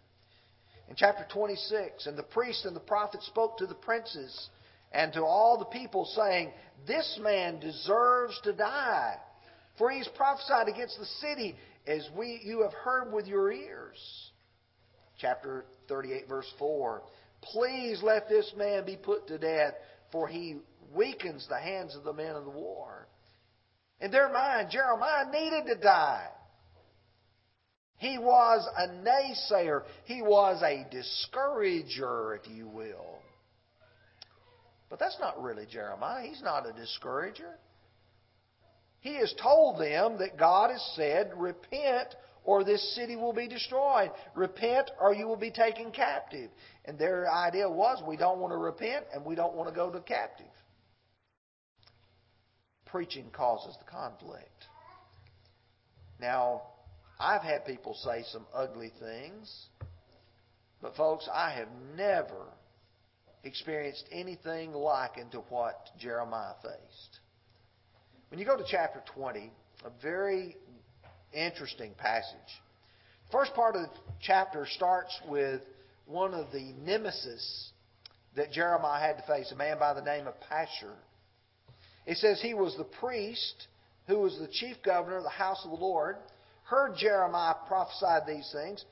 In 0.89 0.95
chapter 0.95 1.25
26, 1.31 2.07
and 2.07 2.17
the 2.17 2.23
priest 2.23 2.65
and 2.65 2.75
the 2.75 2.81
prophet 2.81 3.21
spoke 3.23 3.57
to 3.57 3.67
the 3.67 3.75
princes 3.75 4.49
and 4.91 5.13
to 5.13 5.23
all 5.23 5.57
the 5.57 5.65
people, 5.65 6.05
saying, 6.15 6.51
This 6.85 7.19
man 7.21 7.59
deserves 7.59 8.39
to 8.43 8.53
die, 8.53 9.15
for 9.77 9.91
he 9.91 9.99
has 9.99 10.07
prophesied 10.15 10.67
against 10.67 10.97
the 10.97 11.05
city 11.21 11.55
as 11.85 12.07
we 12.17 12.41
you 12.43 12.61
have 12.63 12.73
heard 12.73 13.13
with 13.13 13.27
your 13.27 13.51
ears. 13.51 13.97
Chapter 15.19 15.65
38, 15.87 16.27
verse 16.27 16.51
4. 16.59 17.01
Please 17.41 18.01
let 18.03 18.29
this 18.29 18.51
man 18.57 18.85
be 18.85 18.95
put 18.95 19.27
to 19.27 19.37
death, 19.37 19.73
for 20.11 20.27
he 20.27 20.57
weakens 20.93 21.45
the 21.49 21.59
hands 21.59 21.95
of 21.95 22.03
the 22.03 22.13
men 22.13 22.35
of 22.35 22.43
the 22.43 22.51
war. 22.51 23.07
In 23.99 24.11
their 24.11 24.31
mind, 24.31 24.69
Jeremiah 24.71 25.29
needed 25.31 25.65
to 25.67 25.75
die. 25.81 26.27
He 27.97 28.19
was 28.19 28.67
a 28.77 28.89
naysayer. 28.89 29.83
He 30.05 30.21
was 30.21 30.61
a 30.61 30.85
discourager, 30.91 32.35
if 32.35 32.47
you 32.49 32.67
will. 32.67 33.19
But 34.89 34.99
that's 34.99 35.17
not 35.19 35.41
really 35.41 35.65
Jeremiah. 35.65 36.25
He's 36.25 36.41
not 36.41 36.67
a 36.67 36.73
discourager. 36.73 37.57
He 38.99 39.15
has 39.15 39.33
told 39.41 39.79
them 39.79 40.17
that 40.19 40.37
God 40.37 40.71
has 40.71 40.81
said, 40.95 41.31
Repent 41.35 42.15
or 42.43 42.63
this 42.63 42.95
city 42.95 43.15
will 43.15 43.33
be 43.33 43.47
destroyed. 43.47 44.11
Repent 44.33 44.89
or 44.99 45.13
you 45.13 45.27
will 45.27 45.37
be 45.37 45.51
taken 45.51 45.91
captive. 45.91 46.49
And 46.85 46.97
their 46.97 47.31
idea 47.31 47.69
was, 47.69 48.01
we 48.07 48.17
don't 48.17 48.39
want 48.39 48.53
to 48.53 48.57
repent 48.57 49.05
and 49.13 49.25
we 49.25 49.35
don't 49.35 49.53
want 49.53 49.69
to 49.69 49.75
go 49.75 49.91
to 49.91 49.99
captive. 49.99 50.45
Preaching 52.85 53.29
causes 53.33 53.75
the 53.77 53.91
conflict. 53.91 54.65
Now, 56.21 56.61
I've 57.19 57.41
had 57.41 57.65
people 57.65 57.93
say 57.95 58.23
some 58.31 58.45
ugly 58.53 58.91
things, 58.99 59.67
but 60.81 60.95
folks, 60.95 61.27
I 61.31 61.51
have 61.51 61.67
never 61.95 62.45
experienced 63.47 64.05
anything 64.11 64.73
like 64.73 65.17
into 65.17 65.39
what 65.49 65.89
Jeremiah 65.99 66.53
faced. 66.61 67.19
When 68.29 68.39
you 68.39 68.45
go 68.45 68.57
to 68.57 68.65
chapter 68.69 69.01
20, 69.15 69.51
a 69.85 69.89
very 70.01 70.57
interesting 71.33 71.93
passage. 71.97 72.61
The 73.27 73.31
First 73.31 73.53
part 73.53 73.75
of 73.75 73.83
the 73.83 73.89
chapter 74.21 74.65
starts 74.69 75.17
with 75.27 75.61
one 76.05 76.33
of 76.33 76.51
the 76.51 76.73
nemesis 76.83 77.71
that 78.35 78.51
Jeremiah 78.51 79.01
had 79.01 79.17
to 79.17 79.23
face, 79.27 79.51
a 79.51 79.55
man 79.55 79.79
by 79.79 79.93
the 79.93 80.01
name 80.01 80.27
of 80.27 80.33
Pashur. 80.51 80.93
It 82.05 82.17
says 82.17 82.39
he 82.41 82.53
was 82.53 82.75
the 82.77 82.85
priest 82.85 83.67
who 84.07 84.19
was 84.19 84.37
the 84.39 84.47
chief 84.47 84.77
governor 84.83 85.17
of 85.17 85.23
the 85.23 85.29
house 85.29 85.61
of 85.65 85.71
the 85.71 85.77
Lord, 85.77 86.15
heard 86.63 86.95
Jeremiah 86.97 87.55
prophesy 87.67 88.33
these 88.33 88.49
things. 88.53 88.83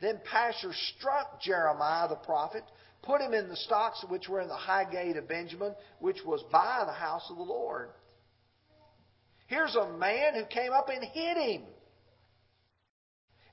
Then 0.00 0.20
Pashur 0.30 0.72
struck 0.96 1.40
Jeremiah 1.40 2.08
the 2.08 2.16
prophet, 2.16 2.64
put 3.02 3.20
him 3.20 3.34
in 3.34 3.48
the 3.48 3.56
stocks 3.56 4.04
which 4.08 4.28
were 4.28 4.40
in 4.40 4.48
the 4.48 4.54
high 4.54 4.90
gate 4.90 5.16
of 5.16 5.28
Benjamin, 5.28 5.74
which 5.98 6.18
was 6.24 6.42
by 6.52 6.84
the 6.86 6.92
house 6.92 7.26
of 7.30 7.36
the 7.36 7.42
Lord. 7.42 7.90
Here's 9.46 9.74
a 9.74 9.92
man 9.98 10.34
who 10.34 10.44
came 10.44 10.72
up 10.72 10.88
and 10.88 11.02
hit 11.02 11.36
him. 11.36 11.62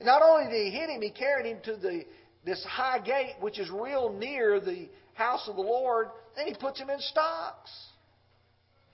Not 0.01 0.21
only 0.21 0.45
did 0.51 0.65
he 0.65 0.77
hit 0.77 0.89
him, 0.89 1.01
he 1.01 1.09
carried 1.09 1.47
him 1.47 1.57
to 1.63 1.75
the 1.75 2.03
this 2.47 2.63
high 2.63 2.99
gate, 2.99 3.35
which 3.41 3.59
is 3.59 3.69
real 3.69 4.13
near 4.13 4.61
the 4.61 4.87
house 5.15 5.47
of 5.49 5.57
the 5.57 5.61
Lord, 5.61 6.07
then 6.35 6.47
he 6.47 6.53
puts 6.53 6.79
him 6.79 6.89
in 6.89 6.99
stocks. 6.99 7.69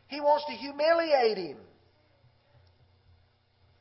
He 0.08 0.20
wants 0.20 0.46
to 0.48 0.54
humiliate 0.54 1.38
him. 1.38 1.58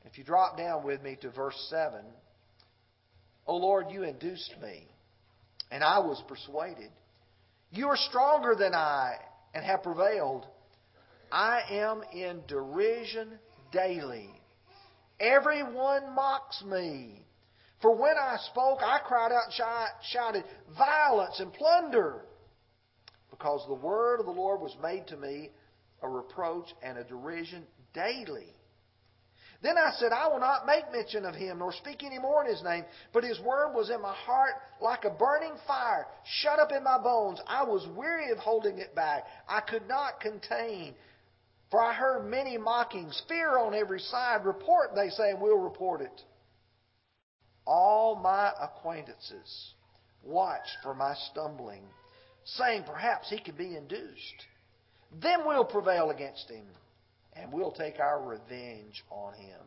If 0.05 0.19
you 0.19 0.25
drop 0.25 0.59
down 0.59 0.85
with 0.85 1.03
me 1.03 1.17
to 1.23 1.31
verse 1.31 1.57
7, 1.71 2.05
O 3.47 3.57
Lord, 3.57 3.87
you 3.91 4.03
induced 4.03 4.55
me, 4.61 4.87
and 5.73 5.83
I 5.83 5.99
was 6.01 6.23
persuaded. 6.29 6.91
You 7.71 7.89
are 7.89 7.97
stronger 7.97 8.55
than 8.55 8.75
I 8.75 9.15
and 9.55 9.65
have 9.65 9.83
prevailed. 9.83 10.47
I 11.33 11.63
am 11.71 12.03
in 12.13 12.43
derision 12.47 13.39
daily. 13.73 14.31
Everyone 15.19 16.15
mocks 16.15 16.63
me. 16.65 17.25
For 17.81 17.97
when 17.97 18.17
I 18.19 18.37
spoke, 18.51 18.81
I 18.83 18.99
cried 19.05 19.33
out 19.33 19.45
and 19.47 19.89
shouted, 20.13 20.45
Violence 20.77 21.41
and 21.41 21.53
plunder! 21.55 22.27
Because 23.31 23.65
the 23.67 23.75
word 23.75 24.21
of 24.21 24.27
the 24.27 24.33
Lord 24.33 24.61
was 24.61 24.77
made 24.83 25.07
to 25.09 25.17
me 25.17 25.51
a 26.03 26.09
reproach 26.09 26.67
and 26.83 26.99
a 26.99 27.05
derision 27.05 27.65
daily. 27.95 28.53
Then 29.63 29.79
I 29.79 29.93
said, 29.99 30.13
I 30.13 30.27
will 30.27 30.41
not 30.41 30.67
make 30.67 30.91
mention 30.93 31.25
of 31.25 31.37
him, 31.37 31.61
nor 31.61 31.73
speak 31.73 32.03
any 32.03 32.19
more 32.19 32.45
in 32.45 32.51
his 32.51 32.65
name. 32.65 32.85
But 33.13 33.23
his 33.23 33.39
word 33.41 33.73
was 33.73 33.91
in 33.91 34.03
my 34.03 34.13
heart 34.13 34.55
like 34.81 35.05
a 35.05 35.11
burning 35.11 35.55
fire, 35.69 36.09
shut 36.25 36.59
up 36.59 36.73
in 36.73 36.83
my 36.83 36.99
bones. 36.99 37.41
I 37.47 37.63
was 37.63 37.87
weary 37.97 38.33
of 38.33 38.39
holding 38.39 38.79
it 38.79 38.95
back. 38.97 39.25
I 39.49 39.61
could 39.61 39.87
not 39.87 40.21
contain. 40.21 40.95
For 41.71 41.81
I 41.81 41.95
heard 41.95 42.27
many 42.29 42.59
mockings, 42.59 43.23
fear 43.29 43.57
on 43.57 43.73
every 43.73 44.01
side. 44.01 44.45
Report, 44.45 44.97
they 44.97 45.11
say, 45.11 45.31
and 45.31 45.41
we'll 45.41 45.59
report 45.59 46.01
it. 46.01 46.23
All 47.65 48.17
my 48.17 48.53
acquaintances 48.61 49.75
watched 50.25 50.77
for 50.83 50.93
my 50.93 51.15
stumbling, 51.31 51.85
saying, 52.45 52.83
Perhaps 52.85 53.31
he 53.31 53.39
can 53.39 53.55
be 53.55 53.77
induced. 53.77 54.47
Then 55.21 55.47
we'll 55.47 55.65
prevail 55.65 56.11
against 56.11 56.51
him, 56.51 56.67
and 57.37 57.53
we'll 57.53 57.73
take 57.73 57.99
our 57.99 58.23
revenge 58.23 59.03
on 59.11 59.35
him. 59.35 59.61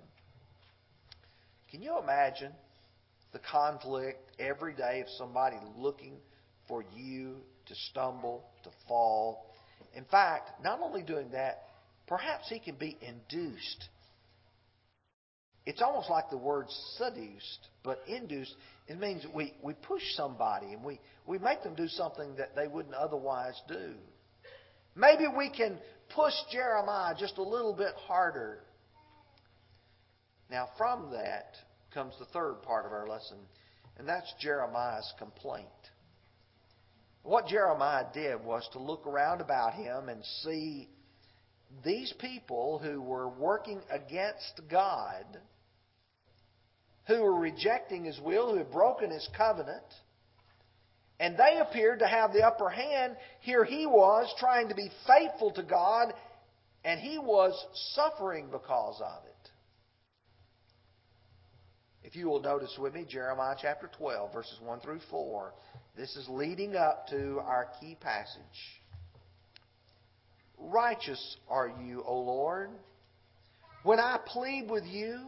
Can 1.72 1.82
you 1.82 1.98
imagine 2.02 2.52
the 3.34 3.40
conflict 3.40 4.20
every 4.40 4.74
day 4.74 5.02
of 5.02 5.08
somebody 5.18 5.58
looking 5.78 6.18
for 6.68 6.84
you 6.96 7.38
to 7.68 7.76
stumble, 7.92 8.46
to 8.64 8.70
fall? 8.88 9.52
In 9.96 10.06
fact, 10.06 10.64
not 10.64 10.80
only 10.82 11.04
doing 11.04 11.32
that, 11.32 11.64
perhaps 12.08 12.50
he 12.50 12.60
can 12.60 12.76
be 12.76 12.98
induced 13.02 13.90
it's 15.66 15.82
almost 15.82 16.10
like 16.10 16.30
the 16.30 16.38
word 16.38 16.68
seduced, 16.98 17.70
but 17.84 18.00
induced. 18.08 18.54
It 18.88 19.00
means 19.00 19.26
we, 19.34 19.54
we 19.64 19.74
push 19.74 20.04
somebody 20.14 20.74
and 20.74 20.84
we, 20.84 21.00
we 21.26 21.40
make 21.40 21.64
them 21.64 21.74
do 21.74 21.88
something 21.88 22.36
that 22.36 22.56
they 22.56 22.68
wouldn't 22.68 22.94
otherwise 22.94 23.60
do. 23.68 23.94
Maybe 24.96 25.26
we 25.28 25.50
can 25.50 25.78
push 26.14 26.34
Jeremiah 26.52 27.16
just 27.18 27.38
a 27.38 27.44
little 27.44 27.74
bit 27.74 27.94
harder. 28.08 28.60
Now, 30.50 30.70
from 30.78 31.12
that 31.12 31.56
comes 31.94 32.14
the 32.20 32.26
third 32.26 32.62
part 32.64 32.86
of 32.86 32.92
our 32.92 33.08
lesson, 33.08 33.38
and 33.98 34.08
that's 34.08 34.32
Jeremiah's 34.40 35.12
complaint. 35.18 35.68
What 37.24 37.48
Jeremiah 37.48 38.06
did 38.14 38.44
was 38.44 38.68
to 38.74 38.80
look 38.80 39.08
around 39.08 39.42
about 39.42 39.74
him 39.74 40.10
and 40.10 40.24
see 40.44 40.90
these 41.84 42.14
people 42.20 42.78
who 42.78 43.02
were 43.02 43.28
working 43.28 43.82
against 43.90 44.62
God 44.70 45.26
who 47.08 47.22
were 47.22 47.36
rejecting 47.36 48.06
his 48.06 48.20
will, 48.20 48.52
who 48.52 48.58
had 48.58 48.72
broken 48.72 49.12
his 49.12 49.28
covenant. 49.38 49.84
And 51.20 51.38
they 51.38 51.60
appeared 51.62 52.00
to 52.00 52.08
have 52.08 52.34
the 52.34 52.44
upper 52.46 52.70
hand. 52.70 53.16
Here 53.42 53.64
he 53.64 53.86
was 53.86 54.34
trying 54.38 54.70
to 54.70 54.76
be 54.76 54.90
faithful 55.08 55.52
to 55.52 55.64
God, 55.64 56.14
and 56.84 57.00
he 57.00 57.18
was 57.18 57.54
suffering 57.94 58.48
because 58.52 59.02
of 59.02 59.24
it. 59.26 59.32
If 62.04 62.16
you 62.16 62.28
will 62.28 62.42
notice 62.42 62.78
with 62.78 62.94
me, 62.94 63.06
Jeremiah 63.08 63.56
chapter 63.60 63.90
12, 63.98 64.34
verses 64.34 64.60
1 64.62 64.80
through 64.82 65.00
4. 65.10 65.54
This 65.98 66.16
is 66.16 66.28
leading 66.30 66.76
up 66.76 67.08
to 67.08 67.40
our 67.40 67.70
key 67.80 67.98
passage. 68.00 68.42
Righteous 70.58 71.38
are 71.50 71.74
you, 71.82 72.04
O 72.06 72.20
Lord. 72.20 72.70
When 73.84 74.00
I 74.00 74.20
plead 74.26 74.70
with 74.70 74.84
you, 74.86 75.20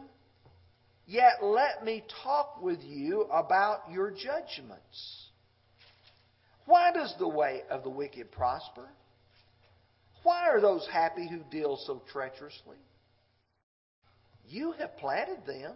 Yet 1.08 1.42
let 1.42 1.86
me 1.86 2.04
talk 2.22 2.60
with 2.62 2.80
you 2.82 3.22
about 3.32 3.90
your 3.90 4.10
judgments. 4.10 5.27
Why 6.68 6.92
does 6.92 7.14
the 7.18 7.26
way 7.26 7.62
of 7.70 7.82
the 7.82 7.88
wicked 7.88 8.30
prosper? 8.30 8.86
Why 10.22 10.48
are 10.50 10.60
those 10.60 10.86
happy 10.92 11.26
who 11.26 11.38
deal 11.50 11.78
so 11.86 12.02
treacherously? 12.12 12.76
You 14.46 14.72
have 14.72 14.98
planted 14.98 15.46
them. 15.46 15.72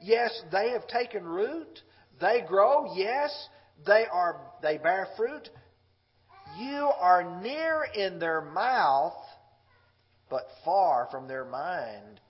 Yes, 0.00 0.30
they 0.52 0.70
have 0.70 0.86
taken 0.86 1.24
root. 1.24 1.80
They 2.20 2.44
grow. 2.46 2.94
Yes, 2.94 3.36
they 3.84 4.04
are 4.12 4.40
they 4.62 4.78
bear 4.78 5.08
fruit. 5.16 5.48
You 6.56 6.88
are 7.00 7.40
near 7.42 7.84
in 7.92 8.20
their 8.20 8.42
mouth, 8.42 9.18
but 10.30 10.46
far 10.64 11.08
from 11.10 11.26
their 11.26 11.44
mind. 11.44 12.20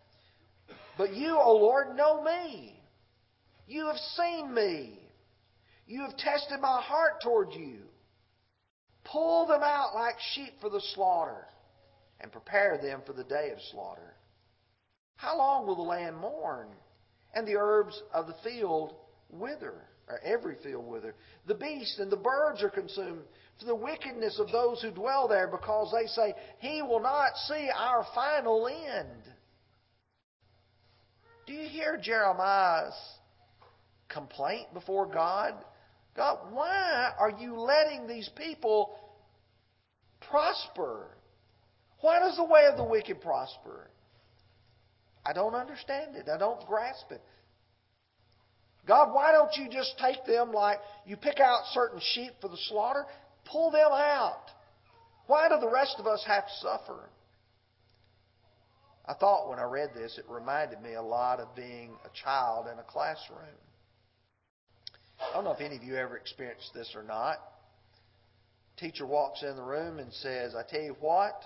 But 0.97 1.13
you, 1.13 1.39
O 1.39 1.57
Lord, 1.57 1.95
know 1.95 2.25
me. 2.25 2.81
You 3.67 3.89
have 3.89 3.99
seen 4.17 4.55
me. 4.55 5.02
You 5.93 6.01
have 6.01 6.17
tested 6.17 6.59
my 6.59 6.81
heart 6.81 7.21
toward 7.23 7.53
you. 7.53 7.81
Pull 9.05 9.47
them 9.47 9.61
out 9.63 9.95
like 9.95 10.15
sheep 10.35 10.55
for 10.59 10.71
the 10.71 10.81
slaughter 10.95 11.47
and 12.19 12.33
prepare 12.33 12.79
them 12.83 13.03
for 13.05 13.13
the 13.13 13.25
day 13.25 13.51
of 13.53 13.59
slaughter. 13.71 14.15
How 15.17 15.37
long 15.37 15.67
will 15.67 15.77
the 15.77 15.83
land 15.83 16.17
mourn 16.17 16.69
and 17.35 17.47
the 17.47 17.57
herbs 17.59 18.03
of 18.15 18.27
the 18.27 18.37
field 18.43 18.95
wither, 19.29 19.75
or 20.09 20.19
every 20.25 20.57
field 20.63 20.87
wither? 20.87 21.15
The 21.47 21.57
beasts 21.57 21.99
and 21.99 22.11
the 22.11 22.17
birds 22.17 22.63
are 22.63 22.71
consumed 22.71 23.25
for 23.59 23.67
the 23.67 23.75
wickedness 23.75 24.41
of 24.41 24.51
those 24.51 24.81
who 24.81 24.93
dwell 24.93 25.29
there 25.29 25.49
because 25.49 25.93
they 25.93 26.07
say, 26.07 26.33
He 26.61 26.81
will 26.81 27.03
not 27.03 27.37
see 27.49 27.69
our 27.77 28.07
final 28.15 28.67
end. 28.67 29.25
Do 31.47 31.53
you 31.53 31.69
hear 31.69 32.01
Jeremiah's 32.03 32.95
complaint 34.09 34.73
before 34.73 35.05
God? 35.05 35.53
God, 36.17 36.39
why 36.53 37.13
are 37.19 37.31
you 37.31 37.59
letting 37.59 38.07
these 38.07 38.29
people 38.37 38.95
prosper? 40.29 41.07
Why 42.01 42.19
does 42.19 42.37
the 42.37 42.45
way 42.45 42.67
of 42.71 42.77
the 42.77 42.85
wicked 42.85 43.21
prosper? 43.21 43.89
I 45.25 45.33
don't 45.33 45.55
understand 45.55 46.17
it. 46.17 46.29
I 46.29 46.37
don't 46.37 46.67
grasp 46.67 47.11
it. 47.11 47.23
God, 48.87 49.15
why 49.15 49.31
don't 49.31 49.57
you 49.57 49.69
just 49.71 49.95
take 49.99 50.25
them 50.27 50.53
like 50.53 50.79
you 51.07 51.17
pick 51.17 51.39
out 51.39 51.63
certain 51.73 52.01
sheep 52.15 52.33
for 52.41 52.49
the 52.49 52.59
slaughter, 52.69 53.05
pull 53.45 53.71
them 53.71 53.93
out? 53.93 54.51
Why 55.29 55.49
do 55.49 55.61
the 55.61 55.71
rest 55.71 55.97
of 55.99 56.07
us 56.07 56.25
have 56.27 56.45
to 56.45 56.53
suffer? 56.61 57.09
I 59.07 59.15
thought 59.15 59.49
when 59.49 59.59
I 59.59 59.65
read 59.65 59.91
this, 59.95 60.19
it 60.19 60.25
reminded 60.29 60.81
me 60.81 60.95
a 60.95 61.03
lot 61.03 61.41
of 61.41 61.55
being 61.55 61.91
a 62.05 62.25
child 62.25 62.67
in 62.73 62.79
a 62.79 62.83
classroom. 62.83 63.39
I 65.31 65.35
don't 65.35 65.45
know 65.45 65.53
if 65.53 65.61
any 65.61 65.77
of 65.77 65.83
you 65.83 65.97
ever 65.97 66.17
experienced 66.17 66.73
this 66.75 66.93
or 66.95 67.03
not. 67.03 67.37
Teacher 68.77 69.07
walks 69.07 69.43
in 69.43 69.57
the 69.57 69.63
room 69.63 69.99
and 69.99 70.13
says, 70.13 70.55
I 70.55 70.63
tell 70.69 70.83
you 70.83 70.97
what, 71.01 71.43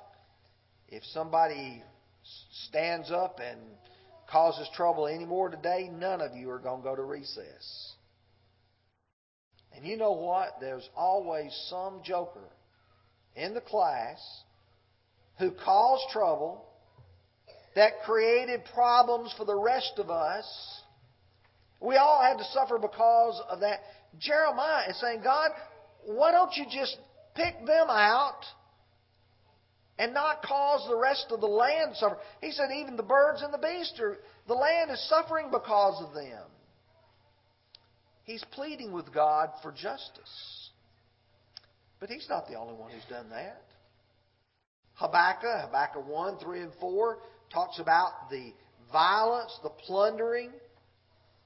if 0.88 1.04
somebody 1.12 1.82
stands 2.68 3.10
up 3.10 3.40
and 3.40 3.60
causes 4.30 4.68
trouble 4.74 5.06
anymore 5.06 5.50
today, 5.50 5.90
none 5.92 6.20
of 6.20 6.34
you 6.34 6.50
are 6.50 6.58
going 6.58 6.82
to 6.82 6.88
go 6.88 6.96
to 6.96 7.02
recess. 7.02 7.92
And 9.74 9.84
you 9.86 9.96
know 9.96 10.12
what? 10.12 10.56
There's 10.60 10.88
always 10.96 11.54
some 11.68 12.00
joker 12.04 12.48
in 13.34 13.54
the 13.54 13.60
class 13.60 14.18
who 15.38 15.50
caused 15.50 16.04
trouble 16.12 16.64
that 17.74 18.00
created 18.04 18.62
problems 18.72 19.34
for 19.36 19.44
the 19.44 19.54
rest 19.54 19.92
of 19.98 20.10
us. 20.10 20.75
We 21.80 21.96
all 21.96 22.22
had 22.22 22.38
to 22.38 22.44
suffer 22.52 22.78
because 22.78 23.40
of 23.50 23.60
that. 23.60 23.80
Jeremiah 24.18 24.90
is 24.90 25.00
saying, 25.00 25.20
God, 25.22 25.50
why 26.06 26.32
don't 26.32 26.54
you 26.56 26.64
just 26.70 26.96
pick 27.34 27.58
them 27.66 27.88
out 27.90 28.40
and 29.98 30.12
not 30.14 30.42
cause 30.42 30.86
the 30.88 30.96
rest 30.96 31.26
of 31.30 31.40
the 31.40 31.46
land 31.46 31.92
to 31.92 31.98
suffer. 31.98 32.18
He 32.40 32.50
said, 32.50 32.68
even 32.74 32.96
the 32.96 33.02
birds 33.02 33.42
and 33.42 33.52
the 33.52 33.58
beasts 33.58 33.98
are, 34.00 34.18
the 34.46 34.54
land 34.54 34.90
is 34.90 35.08
suffering 35.08 35.48
because 35.50 36.02
of 36.06 36.14
them. 36.14 36.44
He's 38.24 38.44
pleading 38.52 38.92
with 38.92 39.12
God 39.12 39.50
for 39.62 39.70
justice. 39.70 40.70
But 42.00 42.10
he's 42.10 42.26
not 42.28 42.48
the 42.48 42.54
only 42.54 42.74
one 42.74 42.90
who's 42.90 43.04
done 43.08 43.30
that. 43.30 43.62
Habakkuk, 44.94 45.66
Habakkuk 45.66 46.06
1, 46.08 46.38
3, 46.38 46.60
and 46.60 46.72
4, 46.80 47.18
talks 47.52 47.78
about 47.78 48.30
the 48.30 48.52
violence, 48.92 49.56
the 49.62 49.70
plundering. 49.70 50.50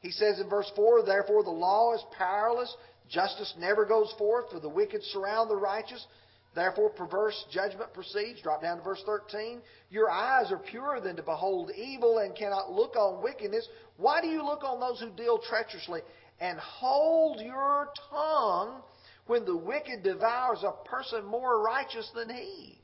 He 0.00 0.10
says 0.10 0.40
in 0.40 0.48
verse 0.48 0.70
4, 0.74 1.04
Therefore 1.04 1.44
the 1.44 1.50
law 1.50 1.94
is 1.94 2.04
powerless, 2.16 2.74
justice 3.08 3.54
never 3.58 3.84
goes 3.84 4.12
forth, 4.18 4.50
for 4.50 4.60
the 4.60 4.68
wicked 4.68 5.02
surround 5.04 5.50
the 5.50 5.56
righteous. 5.56 6.06
Therefore, 6.54 6.90
perverse 6.90 7.44
judgment 7.52 7.92
proceeds. 7.94 8.42
Drop 8.42 8.62
down 8.62 8.78
to 8.78 8.82
verse 8.82 9.02
13. 9.06 9.60
Your 9.90 10.10
eyes 10.10 10.50
are 10.50 10.58
purer 10.58 11.00
than 11.00 11.14
to 11.16 11.22
behold 11.22 11.70
evil 11.76 12.18
and 12.18 12.34
cannot 12.34 12.72
look 12.72 12.96
on 12.96 13.22
wickedness. 13.22 13.68
Why 13.98 14.20
do 14.20 14.26
you 14.26 14.42
look 14.42 14.64
on 14.64 14.80
those 14.80 14.98
who 14.98 15.10
deal 15.10 15.38
treacherously? 15.38 16.00
And 16.40 16.58
hold 16.58 17.40
your 17.40 17.90
tongue 18.10 18.82
when 19.26 19.44
the 19.44 19.56
wicked 19.56 20.02
devours 20.02 20.64
a 20.64 20.72
person 20.88 21.24
more 21.24 21.62
righteous 21.62 22.10
than 22.16 22.30
he. 22.30 22.79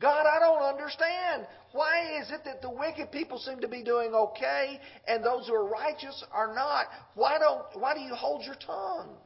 God, 0.00 0.26
I 0.26 0.38
don't 0.40 0.62
understand. 0.62 1.46
Why 1.72 2.20
is 2.20 2.30
it 2.30 2.44
that 2.44 2.62
the 2.62 2.70
wicked 2.70 3.12
people 3.12 3.38
seem 3.38 3.60
to 3.60 3.68
be 3.68 3.82
doing 3.82 4.12
okay 4.14 4.80
and 5.06 5.24
those 5.24 5.46
who 5.46 5.54
are 5.54 5.68
righteous 5.68 6.24
are 6.32 6.54
not? 6.54 6.86
Why 7.14 7.38
don't 7.38 7.62
why 7.80 7.94
do 7.94 8.00
you 8.00 8.14
hold 8.14 8.44
your 8.44 8.56
tongue? 8.56 9.16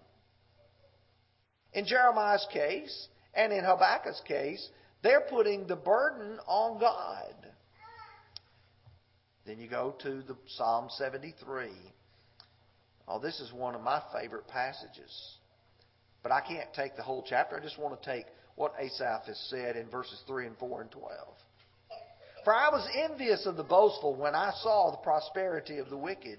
In 1.72 1.86
Jeremiah's 1.86 2.46
case 2.52 3.08
and 3.34 3.52
in 3.52 3.64
Habakkuk's 3.64 4.22
case, 4.26 4.68
they're 5.02 5.26
putting 5.28 5.66
the 5.66 5.76
burden 5.76 6.38
on 6.46 6.80
God. 6.80 7.34
Then 9.46 9.58
you 9.58 9.68
go 9.68 9.94
to 10.02 10.22
the 10.22 10.36
Psalm 10.46 10.88
73. 10.90 11.70
Oh, 13.06 13.18
this 13.18 13.40
is 13.40 13.52
one 13.52 13.74
of 13.74 13.80
my 13.80 14.02
favorite 14.12 14.46
passages. 14.48 15.38
But 16.22 16.32
I 16.32 16.42
can't 16.42 16.72
take 16.74 16.96
the 16.96 17.02
whole 17.02 17.24
chapter. 17.26 17.56
I 17.56 17.60
just 17.62 17.78
want 17.78 18.00
to 18.00 18.10
take 18.10 18.26
what 18.58 18.74
Asaph 18.78 19.26
has 19.26 19.38
said 19.50 19.76
in 19.76 19.88
verses 19.88 20.20
3 20.26 20.48
and 20.48 20.58
4 20.58 20.82
and 20.82 20.90
12. 20.90 21.10
For 22.44 22.52
I 22.52 22.68
was 22.70 22.88
envious 23.08 23.46
of 23.46 23.56
the 23.56 23.62
boastful 23.62 24.16
when 24.16 24.34
I 24.34 24.52
saw 24.62 24.90
the 24.90 24.96
prosperity 24.98 25.78
of 25.78 25.90
the 25.90 25.96
wicked. 25.96 26.38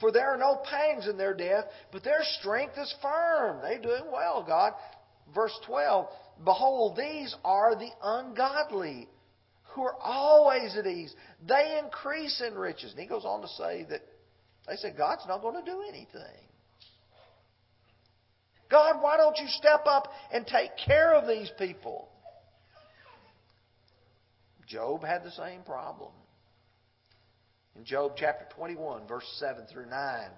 For 0.00 0.10
there 0.10 0.30
are 0.32 0.38
no 0.38 0.60
pangs 0.64 1.08
in 1.08 1.16
their 1.18 1.34
death, 1.34 1.64
but 1.92 2.04
their 2.04 2.22
strength 2.40 2.74
is 2.78 2.94
firm. 3.02 3.60
They're 3.62 3.80
doing 3.80 4.04
well, 4.10 4.44
God. 4.46 4.72
Verse 5.34 5.58
12 5.66 6.06
Behold, 6.44 6.96
these 6.96 7.34
are 7.44 7.74
the 7.74 7.90
ungodly 8.02 9.08
who 9.74 9.82
are 9.82 9.96
always 10.02 10.76
at 10.76 10.86
ease. 10.86 11.14
They 11.46 11.80
increase 11.82 12.42
in 12.46 12.54
riches. 12.54 12.92
And 12.92 13.00
he 13.00 13.06
goes 13.06 13.24
on 13.24 13.42
to 13.42 13.48
say 13.48 13.86
that 13.90 14.00
they 14.66 14.76
say 14.76 14.92
God's 14.96 15.26
not 15.28 15.42
going 15.42 15.62
to 15.62 15.70
do 15.70 15.82
anything. 15.88 16.45
God, 18.70 18.96
why 19.00 19.16
don't 19.16 19.36
you 19.38 19.46
step 19.48 19.84
up 19.86 20.08
and 20.32 20.46
take 20.46 20.70
care 20.84 21.14
of 21.14 21.28
these 21.28 21.50
people? 21.58 22.08
Job 24.66 25.04
had 25.04 25.22
the 25.22 25.30
same 25.30 25.62
problem. 25.62 26.10
In 27.76 27.84
Job 27.84 28.12
chapter 28.16 28.46
21, 28.56 29.06
verse 29.06 29.26
7 29.38 29.66
through 29.72 29.88
9. 29.88 30.28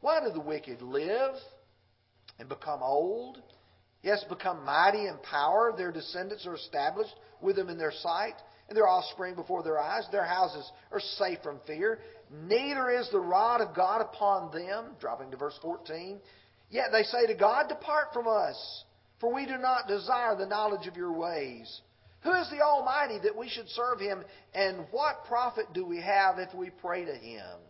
Why 0.00 0.20
do 0.20 0.30
the 0.32 0.40
wicked 0.40 0.82
live 0.82 1.34
and 2.38 2.48
become 2.48 2.82
old? 2.82 3.38
Yes, 4.02 4.22
become 4.28 4.64
mighty 4.64 5.06
in 5.06 5.16
power. 5.22 5.72
Their 5.74 5.92
descendants 5.92 6.46
are 6.46 6.56
established 6.56 7.14
with 7.40 7.56
them 7.56 7.70
in 7.70 7.78
their 7.78 7.92
sight, 7.92 8.34
and 8.68 8.76
their 8.76 8.86
offspring 8.86 9.34
before 9.34 9.62
their 9.62 9.78
eyes. 9.78 10.06
Their 10.12 10.24
houses 10.24 10.70
are 10.92 11.00
safe 11.00 11.38
from 11.42 11.58
fear. 11.66 12.00
Neither 12.30 12.90
is 12.90 13.08
the 13.10 13.20
rod 13.20 13.60
of 13.60 13.74
God 13.74 14.02
upon 14.02 14.52
them. 14.52 14.96
Dropping 15.00 15.30
to 15.30 15.36
verse 15.36 15.58
14. 15.62 16.20
Yet 16.74 16.90
they 16.90 17.04
say 17.04 17.28
to 17.28 17.34
God, 17.34 17.68
Depart 17.68 18.08
from 18.12 18.26
us, 18.26 18.84
for 19.20 19.32
we 19.32 19.46
do 19.46 19.56
not 19.58 19.86
desire 19.86 20.34
the 20.34 20.44
knowledge 20.44 20.88
of 20.88 20.96
your 20.96 21.12
ways. 21.12 21.80
Who 22.24 22.32
is 22.32 22.50
the 22.50 22.62
Almighty 22.62 23.20
that 23.22 23.36
we 23.36 23.48
should 23.48 23.68
serve 23.68 24.00
him? 24.00 24.24
And 24.54 24.84
what 24.90 25.24
profit 25.28 25.66
do 25.72 25.86
we 25.86 26.00
have 26.00 26.40
if 26.40 26.52
we 26.52 26.70
pray 26.70 27.04
to 27.04 27.14
him? 27.14 27.60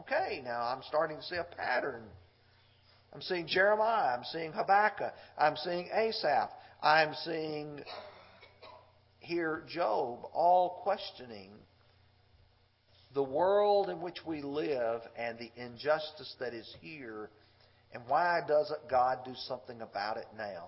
Okay, 0.00 0.42
now 0.44 0.64
I'm 0.64 0.82
starting 0.86 1.16
to 1.16 1.22
see 1.22 1.36
a 1.36 1.46
pattern. 1.56 2.02
I'm 3.14 3.22
seeing 3.22 3.46
Jeremiah. 3.46 4.18
I'm 4.18 4.24
seeing 4.24 4.52
Habakkuk. 4.52 5.14
I'm 5.38 5.56
seeing 5.56 5.88
Asaph. 5.94 6.50
I'm 6.82 7.14
seeing 7.24 7.80
here 9.20 9.62
Job, 9.66 10.26
all 10.34 10.82
questioning 10.82 11.52
the 13.16 13.22
world 13.22 13.88
in 13.88 14.02
which 14.02 14.18
we 14.26 14.42
live 14.42 15.00
and 15.16 15.38
the 15.38 15.50
injustice 15.56 16.36
that 16.38 16.52
is 16.52 16.70
here, 16.82 17.30
and 17.96 18.04
why 18.08 18.40
doesn't 18.46 18.90
God 18.90 19.20
do 19.24 19.32
something 19.48 19.80
about 19.80 20.18
it 20.18 20.26
now? 20.36 20.66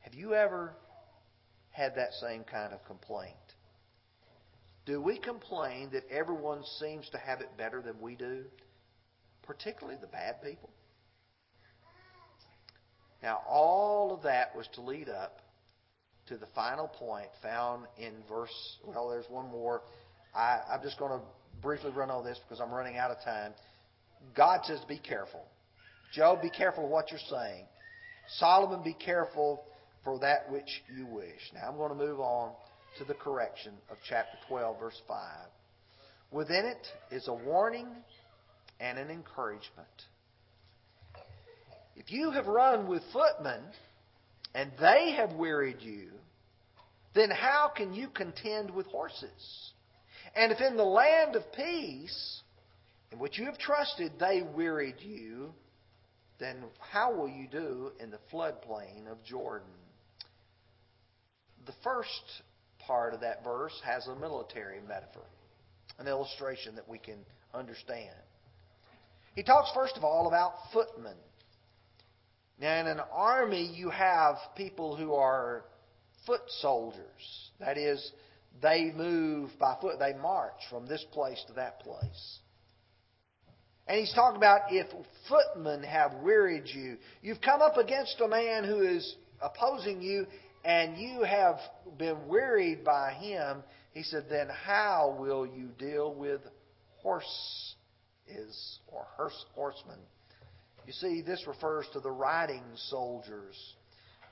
Have 0.00 0.12
you 0.12 0.34
ever 0.34 0.74
had 1.70 1.94
that 1.96 2.12
same 2.20 2.44
kind 2.44 2.74
of 2.74 2.84
complaint? 2.84 3.32
Do 4.84 5.00
we 5.00 5.18
complain 5.18 5.88
that 5.94 6.02
everyone 6.10 6.62
seems 6.78 7.08
to 7.12 7.18
have 7.18 7.40
it 7.40 7.48
better 7.56 7.80
than 7.80 7.98
we 7.98 8.14
do, 8.14 8.44
particularly 9.42 9.98
the 9.98 10.06
bad 10.06 10.42
people? 10.42 10.68
Now, 13.22 13.40
all 13.48 14.12
of 14.12 14.22
that 14.24 14.54
was 14.54 14.68
to 14.74 14.82
lead 14.82 15.08
up 15.08 15.40
to 16.26 16.36
the 16.36 16.46
final 16.54 16.88
point 16.88 17.28
found 17.42 17.86
in 17.96 18.12
verse. 18.28 18.52
Well, 18.84 19.08
there's 19.08 19.30
one 19.30 19.50
more. 19.50 19.80
I, 20.34 20.60
I'm 20.70 20.82
just 20.82 20.98
going 20.98 21.18
to 21.18 21.24
briefly 21.62 21.90
run 21.92 22.10
over 22.10 22.28
this 22.28 22.38
because 22.46 22.60
I'm 22.60 22.70
running 22.70 22.98
out 22.98 23.10
of 23.10 23.16
time. 23.24 23.54
God 24.36 24.60
says, 24.64 24.80
be 24.86 24.98
careful. 24.98 25.40
Job, 26.12 26.42
be 26.42 26.50
careful 26.50 26.84
of 26.84 26.90
what 26.90 27.10
you're 27.10 27.20
saying. 27.30 27.64
Solomon, 28.38 28.82
be 28.82 28.94
careful 28.94 29.62
for 30.04 30.18
that 30.20 30.50
which 30.50 30.82
you 30.96 31.06
wish. 31.06 31.52
Now 31.54 31.68
I'm 31.68 31.76
going 31.76 31.90
to 31.90 31.96
move 31.96 32.20
on 32.20 32.52
to 32.98 33.04
the 33.04 33.14
correction 33.14 33.72
of 33.90 33.96
chapter 34.08 34.38
12, 34.48 34.78
verse 34.78 35.00
5. 35.06 35.18
Within 36.30 36.64
it 36.64 37.14
is 37.14 37.28
a 37.28 37.34
warning 37.34 37.88
and 38.80 38.98
an 38.98 39.10
encouragement. 39.10 39.86
If 41.96 42.10
you 42.10 42.30
have 42.30 42.46
run 42.46 42.88
with 42.88 43.02
footmen 43.12 43.62
and 44.54 44.70
they 44.80 45.14
have 45.16 45.32
wearied 45.32 45.80
you, 45.80 46.08
then 47.14 47.30
how 47.30 47.70
can 47.74 47.94
you 47.94 48.08
contend 48.08 48.70
with 48.70 48.86
horses? 48.86 49.72
And 50.34 50.52
if 50.52 50.60
in 50.60 50.76
the 50.76 50.84
land 50.84 51.34
of 51.34 51.42
peace, 51.52 52.42
in 53.10 53.18
which 53.18 53.38
you 53.38 53.46
have 53.46 53.58
trusted, 53.58 54.12
they 54.20 54.42
wearied 54.42 55.00
you, 55.00 55.54
then 56.38 56.64
how 56.78 57.14
will 57.14 57.28
you 57.28 57.46
do 57.48 57.92
in 58.00 58.10
the 58.10 58.18
floodplain 58.32 59.10
of 59.10 59.22
Jordan? 59.24 59.68
The 61.66 61.74
first 61.82 62.42
part 62.78 63.14
of 63.14 63.20
that 63.20 63.42
verse 63.42 63.78
has 63.84 64.06
a 64.06 64.14
military 64.14 64.80
metaphor, 64.80 65.24
an 65.98 66.06
illustration 66.06 66.76
that 66.76 66.88
we 66.88 66.98
can 66.98 67.18
understand. 67.54 68.14
He 69.34 69.42
talks, 69.42 69.70
first 69.74 69.96
of 69.96 70.04
all, 70.04 70.28
about 70.28 70.52
footmen. 70.72 71.16
Now, 72.58 72.80
in 72.80 72.86
an 72.86 73.00
army, 73.12 73.70
you 73.74 73.90
have 73.90 74.36
people 74.56 74.96
who 74.96 75.14
are 75.14 75.64
foot 76.26 76.40
soldiers. 76.60 77.50
That 77.60 77.76
is, 77.76 78.12
they 78.62 78.92
move 78.96 79.50
by 79.58 79.76
foot. 79.80 79.98
They 79.98 80.14
march 80.14 80.60
from 80.70 80.86
this 80.86 81.04
place 81.12 81.42
to 81.48 81.54
that 81.54 81.80
place. 81.80 82.38
And 83.86 84.00
he's 84.00 84.12
talking 84.14 84.36
about 84.36 84.62
if 84.70 84.86
footmen 85.28 85.82
have 85.84 86.14
wearied 86.22 86.66
you. 86.66 86.96
You've 87.22 87.40
come 87.40 87.62
up 87.62 87.76
against 87.76 88.20
a 88.20 88.28
man 88.28 88.64
who 88.64 88.80
is 88.80 89.16
opposing 89.40 90.02
you, 90.02 90.26
and 90.64 90.98
you 90.98 91.22
have 91.22 91.56
been 91.98 92.26
wearied 92.26 92.84
by 92.84 93.12
him. 93.12 93.62
He 93.92 94.02
said, 94.02 94.24
then 94.28 94.48
how 94.48 95.16
will 95.18 95.46
you 95.46 95.68
deal 95.78 96.12
with 96.12 96.40
horses 96.98 97.76
or 98.88 99.06
horsemen? 99.54 99.98
You 100.86 100.92
see, 100.92 101.22
this 101.22 101.44
refers 101.46 101.86
to 101.92 102.00
the 102.00 102.10
riding 102.10 102.62
soldiers. 102.74 103.56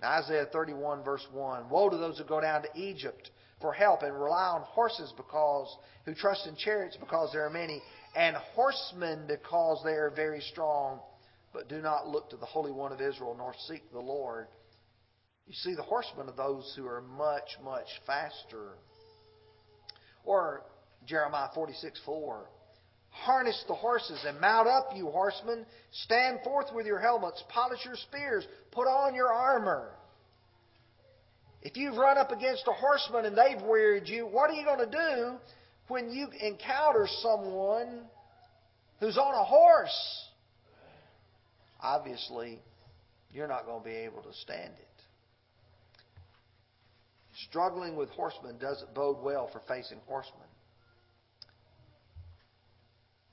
Isaiah 0.03 0.47
31, 0.53 1.03
verse 1.03 1.27
1 1.33 1.71
Woe 1.71 1.88
to 1.88 1.97
those 1.97 2.19
who 2.19 2.25
go 2.25 2.40
down 2.40 2.62
to 2.62 2.69
Egypt 2.77 3.31
for 3.61 3.73
help 3.73 4.03
and 4.03 4.12
rely 4.12 4.49
on 4.49 4.62
horses 4.62 5.12
because 5.17 5.75
who 6.05 6.14
trust 6.14 6.47
in 6.47 6.57
chariots 6.57 6.97
because 6.99 7.31
there 7.33 7.47
are 7.47 7.51
many, 7.51 7.81
and 8.14 8.37
horsemen 8.55 9.24
because 9.27 9.83
they 9.85 9.92
are 9.92 10.12
very 10.14 10.40
strong, 10.40 11.00
but 11.53 11.68
do 11.68 11.81
not 11.81 12.09
look 12.09 12.31
to 12.31 12.37
the 12.37 12.46
Holy 12.46 12.72
One 12.72 12.92
of 12.92 13.00
Israel 13.00 13.35
nor 13.37 13.55
seek 13.66 13.90
the 13.92 14.00
Lord. 14.00 14.46
You 15.46 15.55
see, 15.55 15.74
the 15.74 15.83
horsemen 15.83 16.29
are 16.29 16.37
those 16.37 16.72
who 16.77 16.87
are 16.87 17.03
much, 17.03 17.57
much 17.62 17.88
faster. 18.07 18.79
Or 20.24 20.62
Jeremiah 21.07 21.48
46 21.55 22.00
4. 22.05 22.46
Harness 23.11 23.64
the 23.68 23.74
horses 23.74 24.24
and 24.27 24.40
mount 24.40 24.66
up, 24.66 24.90
you 24.96 25.07
horsemen. 25.07 25.66
Stand 25.92 26.40
forth 26.42 26.72
with 26.74 26.87
your 26.87 26.98
helmets, 26.98 27.42
polish 27.48 27.85
your 27.85 27.96
spears, 27.96 28.44
put 28.72 28.88
on 28.88 29.14
your 29.14 29.33
armor. 29.33 29.90
If 31.62 31.77
you've 31.77 31.96
run 31.96 32.18
up 32.18 32.31
against 32.31 32.64
a 32.66 32.72
horseman 32.72 33.24
and 33.24 33.37
they've 33.37 33.62
wearied 33.62 34.09
you, 34.09 34.27
what 34.27 34.50
are 34.50 34.55
you 34.55 34.64
going 34.64 34.90
to 34.90 34.90
do 34.90 35.38
when 35.88 36.11
you 36.11 36.29
encounter 36.40 37.07
someone 37.20 38.03
who's 39.01 39.18
on 39.18 39.35
a 39.35 39.44
horse? 39.44 40.29
Obviously, 41.81 42.61
you're 43.33 43.49
not 43.49 43.66
going 43.66 43.83
to 43.83 43.88
be 43.88 43.94
able 43.94 44.23
to 44.23 44.33
stand 44.33 44.73
it. 44.73 44.88
Struggling 47.49 47.97
with 47.97 48.09
horsemen 48.11 48.59
doesn't 48.59 48.94
bode 48.94 49.23
well 49.23 49.51
for 49.53 49.61
facing 49.68 49.99
horsemen. 50.07 50.40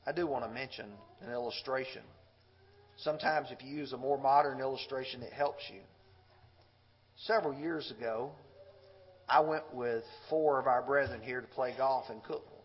I 0.06 0.12
do 0.12 0.26
want 0.26 0.44
to 0.44 0.52
mention 0.52 0.88
an 1.22 1.32
illustration. 1.32 2.02
Sometimes, 2.98 3.48
if 3.52 3.64
you 3.64 3.70
use 3.70 3.94
a 3.94 3.98
more 3.98 4.18
modern 4.18 4.60
illustration, 4.60 5.22
it 5.22 5.32
helps 5.32 5.64
you. 5.72 5.80
Several 7.26 7.54
years 7.54 7.92
ago, 7.96 8.32
I 9.32 9.40
went 9.40 9.74
with 9.74 10.04
four 10.30 10.60
of 10.60 10.68
our 10.68 10.82
brethren 10.82 11.22
here 11.22 11.40
to 11.40 11.48
play 11.48 11.74
golf 11.78 12.10
in 12.10 12.18
Cookeville. 12.18 12.62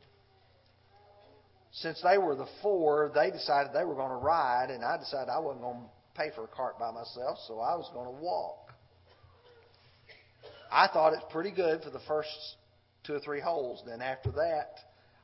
Since 1.70 2.02
they 2.02 2.18
were 2.18 2.34
the 2.34 2.48
four, 2.60 3.12
they 3.14 3.30
decided 3.30 3.72
they 3.72 3.84
were 3.84 3.94
going 3.94 4.10
to 4.10 4.16
ride, 4.16 4.70
and 4.70 4.84
I 4.84 4.96
decided 4.96 5.28
I 5.28 5.38
wasn't 5.38 5.62
going 5.62 5.82
to 5.82 6.20
pay 6.20 6.30
for 6.34 6.44
a 6.44 6.48
cart 6.48 6.78
by 6.78 6.90
myself, 6.90 7.38
so 7.46 7.60
I 7.60 7.76
was 7.76 7.88
going 7.94 8.06
to 8.06 8.22
walk. 8.22 8.72
I 10.72 10.88
thought 10.88 11.12
it's 11.12 11.24
pretty 11.30 11.52
good 11.52 11.82
for 11.82 11.90
the 11.90 12.00
first 12.08 12.30
two 13.04 13.14
or 13.14 13.20
three 13.20 13.40
holes. 13.40 13.82
Then 13.86 14.02
after 14.02 14.32
that, 14.32 14.78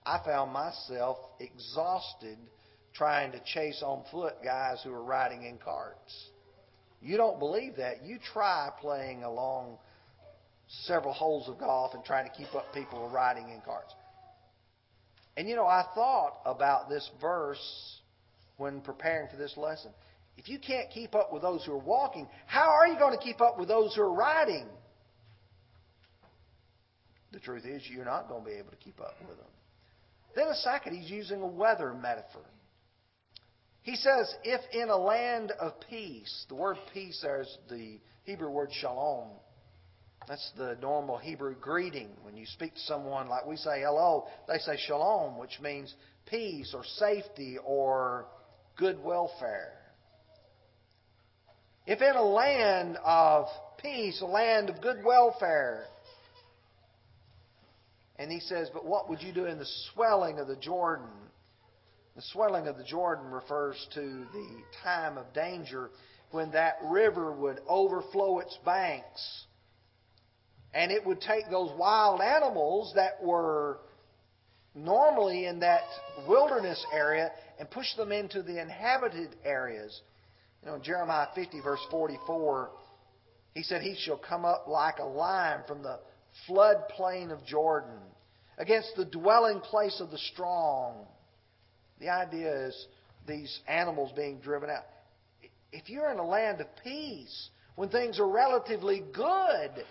I 0.07 0.21
found 0.25 0.53
myself 0.53 1.19
exhausted 1.41 2.39
trying 2.95 3.33
to 3.33 3.41
chase 3.53 3.83
on 3.85 4.05
foot 4.13 4.35
guys 4.45 4.81
who 4.85 4.91
were 4.91 5.03
riding 5.03 5.45
in 5.45 5.59
carts. 5.59 6.29
You 7.01 7.17
don't 7.17 7.41
believe 7.41 7.77
that. 7.77 8.05
You 8.05 8.19
try 8.33 8.71
playing 8.81 9.25
along 9.25 9.79
several 10.87 11.13
holes 11.13 11.49
of 11.49 11.59
golf 11.59 11.95
and 11.95 12.05
trying 12.05 12.29
to 12.29 12.33
keep 12.37 12.55
up 12.55 12.73
people 12.75 13.09
riding 13.09 13.49
in 13.49 13.61
carts. 13.61 13.95
And 15.37 15.49
you 15.49 15.57
know, 15.57 15.67
I 15.67 15.85
thought 15.95 16.41
about 16.45 16.89
this 16.89 17.09
verse 17.21 18.01
when 18.57 18.81
preparing 18.81 19.29
for 19.31 19.37
this 19.37 19.57
lesson. 19.57 19.93
If 20.37 20.49
you 20.49 20.59
can't 20.59 20.91
keep 20.91 21.15
up 21.15 21.33
with 21.33 21.43
those 21.43 21.65
who 21.65 21.73
are 21.73 21.79
walking, 21.79 22.27
how 22.47 22.71
are 22.71 22.87
you 22.87 22.99
going 22.99 23.17
to 23.17 23.23
keep 23.23 23.41
up 23.41 23.59
with 23.59 23.69
those 23.69 23.95
who 23.95 24.03
are 24.03 24.13
riding? 24.13 24.67
The 27.33 27.41
truth 27.41 27.65
is, 27.65 27.83
you're 27.89 28.05
not 28.05 28.29
going 28.29 28.45
to 28.45 28.51
be 28.51 28.57
able 28.57 28.71
to 28.71 28.77
keep 28.77 29.01
up 29.01 29.15
with 29.21 29.39
them. 29.39 29.47
Then 30.35 30.49
a 30.49 30.55
second, 30.55 30.99
he's 30.99 31.11
using 31.11 31.43
a 31.43 31.47
weather 31.47 31.93
metaphor. 31.95 32.43
He 33.83 33.97
says, 33.97 34.35
if 34.45 34.61
in 34.73 34.89
a 34.89 34.97
land 34.97 35.53
of 35.59 35.73
peace, 35.91 36.47
the 36.49 36.55
word 36.55 36.77
peace 36.93 37.19
there 37.23 37.41
is 37.43 37.59
the 37.69 37.99
Hebrew 38.25 38.51
word 38.51 38.71
shalom. 38.73 39.29
That's 40.29 40.53
the 40.57 40.77
normal 40.81 41.19
Hebrew 41.19 41.55
greeting. 41.61 42.11
When 42.23 42.37
you 42.37 42.47
speak 42.47 42.75
to 42.75 42.81
someone 42.81 43.29
like 43.29 43.47
we 43.47 43.57
say 43.57 43.81
hello, 43.81 44.27
they 44.49 44.59
say 44.59 44.77
shalom, 44.87 45.39
which 45.39 45.61
means 45.61 45.95
peace 46.27 46.73
or 46.75 46.85
safety 46.85 47.59
or 47.65 48.27
good 48.77 49.03
welfare. 49.03 49.73
If 51.87 52.01
in 52.01 52.15
a 52.15 52.23
land 52.23 52.99
of 53.05 53.47
peace, 53.79 54.21
a 54.23 54.27
land 54.27 54.71
of 54.71 54.81
good 54.81 55.05
welfare, 55.05 55.87
and 58.17 58.31
he 58.31 58.39
says, 58.41 58.71
But 58.73 58.85
what 58.85 59.09
would 59.09 59.21
you 59.21 59.33
do 59.33 59.47
in 59.47 59.59
the 59.59 59.69
swelling 59.93 60.39
of 60.39 60.47
the 60.47 60.57
Jordan? 60.57 61.09
The 62.15 62.23
swelling 62.33 62.69
of 62.69 62.77
the 62.77 62.85
Jordan 62.85 63.33
refers 63.33 63.85
to 63.95 64.01
the 64.01 64.63
time 64.85 65.19
of 65.19 65.33
danger 65.33 65.91
when 66.31 66.53
that 66.53 66.77
river 66.85 67.33
would 67.33 67.59
overflow 67.67 68.39
its 68.39 68.57
banks. 68.65 69.47
And 70.75 70.91
it 70.91 71.05
would 71.07 71.21
take 71.21 71.51
those 71.51 71.71
wild 71.79 72.21
animals 72.21 72.93
that 72.95 73.23
were 73.23 73.79
normally 74.75 75.47
in 75.47 75.61
that 75.61 75.83
wilderness 76.27 76.85
area 76.93 77.31
and 77.59 77.71
push 77.71 77.95
them 77.97 78.11
into 78.11 78.43
the 78.43 78.61
inhabited 78.61 79.37
areas. 79.45 80.01
You 80.63 80.71
know, 80.71 80.79
Jeremiah 80.79 81.27
50, 81.35 81.61
verse 81.61 81.81
44, 81.91 82.71
he 83.55 83.63
said, 83.63 83.83
He 83.83 83.97
shall 83.99 84.17
come 84.17 84.45
up 84.45 84.67
like 84.67 84.99
a 84.99 85.05
lion 85.05 85.61
from 85.67 85.83
the 85.83 85.99
floodplain 86.49 87.31
of 87.31 87.45
Jordan, 87.45 87.99
against 88.59 88.93
the 88.97 89.05
dwelling 89.05 89.61
place 89.61 90.01
of 90.01 90.11
the 90.11 90.19
strong. 90.19 91.07
The 92.01 92.09
idea 92.09 92.67
is 92.69 92.87
these 93.27 93.61
animals 93.69 94.13
being 94.17 94.41
driven 94.41 94.71
out. 94.71 94.85
If 95.73 95.89
you're 95.89 96.11
in 96.11 96.19
a 96.19 96.27
land 96.27 96.61
of 96.61 96.67
peace, 96.83 97.51
when 97.77 97.89
things 97.89 98.19
are 98.19 98.29
relatively 98.29 99.03
good, 99.13 99.85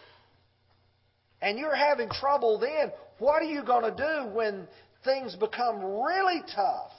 and 1.41 1.57
you're 1.57 1.75
having 1.75 2.09
trouble 2.09 2.59
then, 2.59 2.91
what 3.19 3.41
are 3.41 3.45
you 3.45 3.63
going 3.63 3.83
to 3.83 3.95
do 3.95 4.35
when 4.35 4.67
things 5.03 5.35
become 5.35 5.83
really 5.83 6.41
tough? 6.55 6.91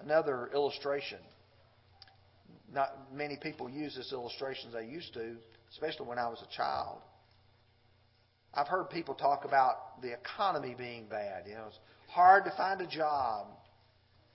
Another 0.00 0.50
illustration. 0.54 1.18
Not 2.72 2.88
many 3.12 3.36
people 3.36 3.68
use 3.68 3.96
this 3.96 4.12
illustration 4.12 4.68
as 4.68 4.74
they 4.74 4.86
used 4.86 5.12
to 5.14 5.36
especially 5.72 6.06
when 6.06 6.18
I 6.18 6.28
was 6.28 6.42
a 6.42 6.56
child. 6.56 6.98
I've 8.52 8.66
heard 8.66 8.90
people 8.90 9.14
talk 9.14 9.44
about 9.44 10.02
the 10.02 10.12
economy 10.12 10.74
being 10.76 11.06
bad. 11.06 11.44
You 11.46 11.54
know, 11.54 11.66
it's 11.68 11.78
hard 12.08 12.44
to 12.44 12.52
find 12.56 12.80
a 12.80 12.86
job. 12.86 13.46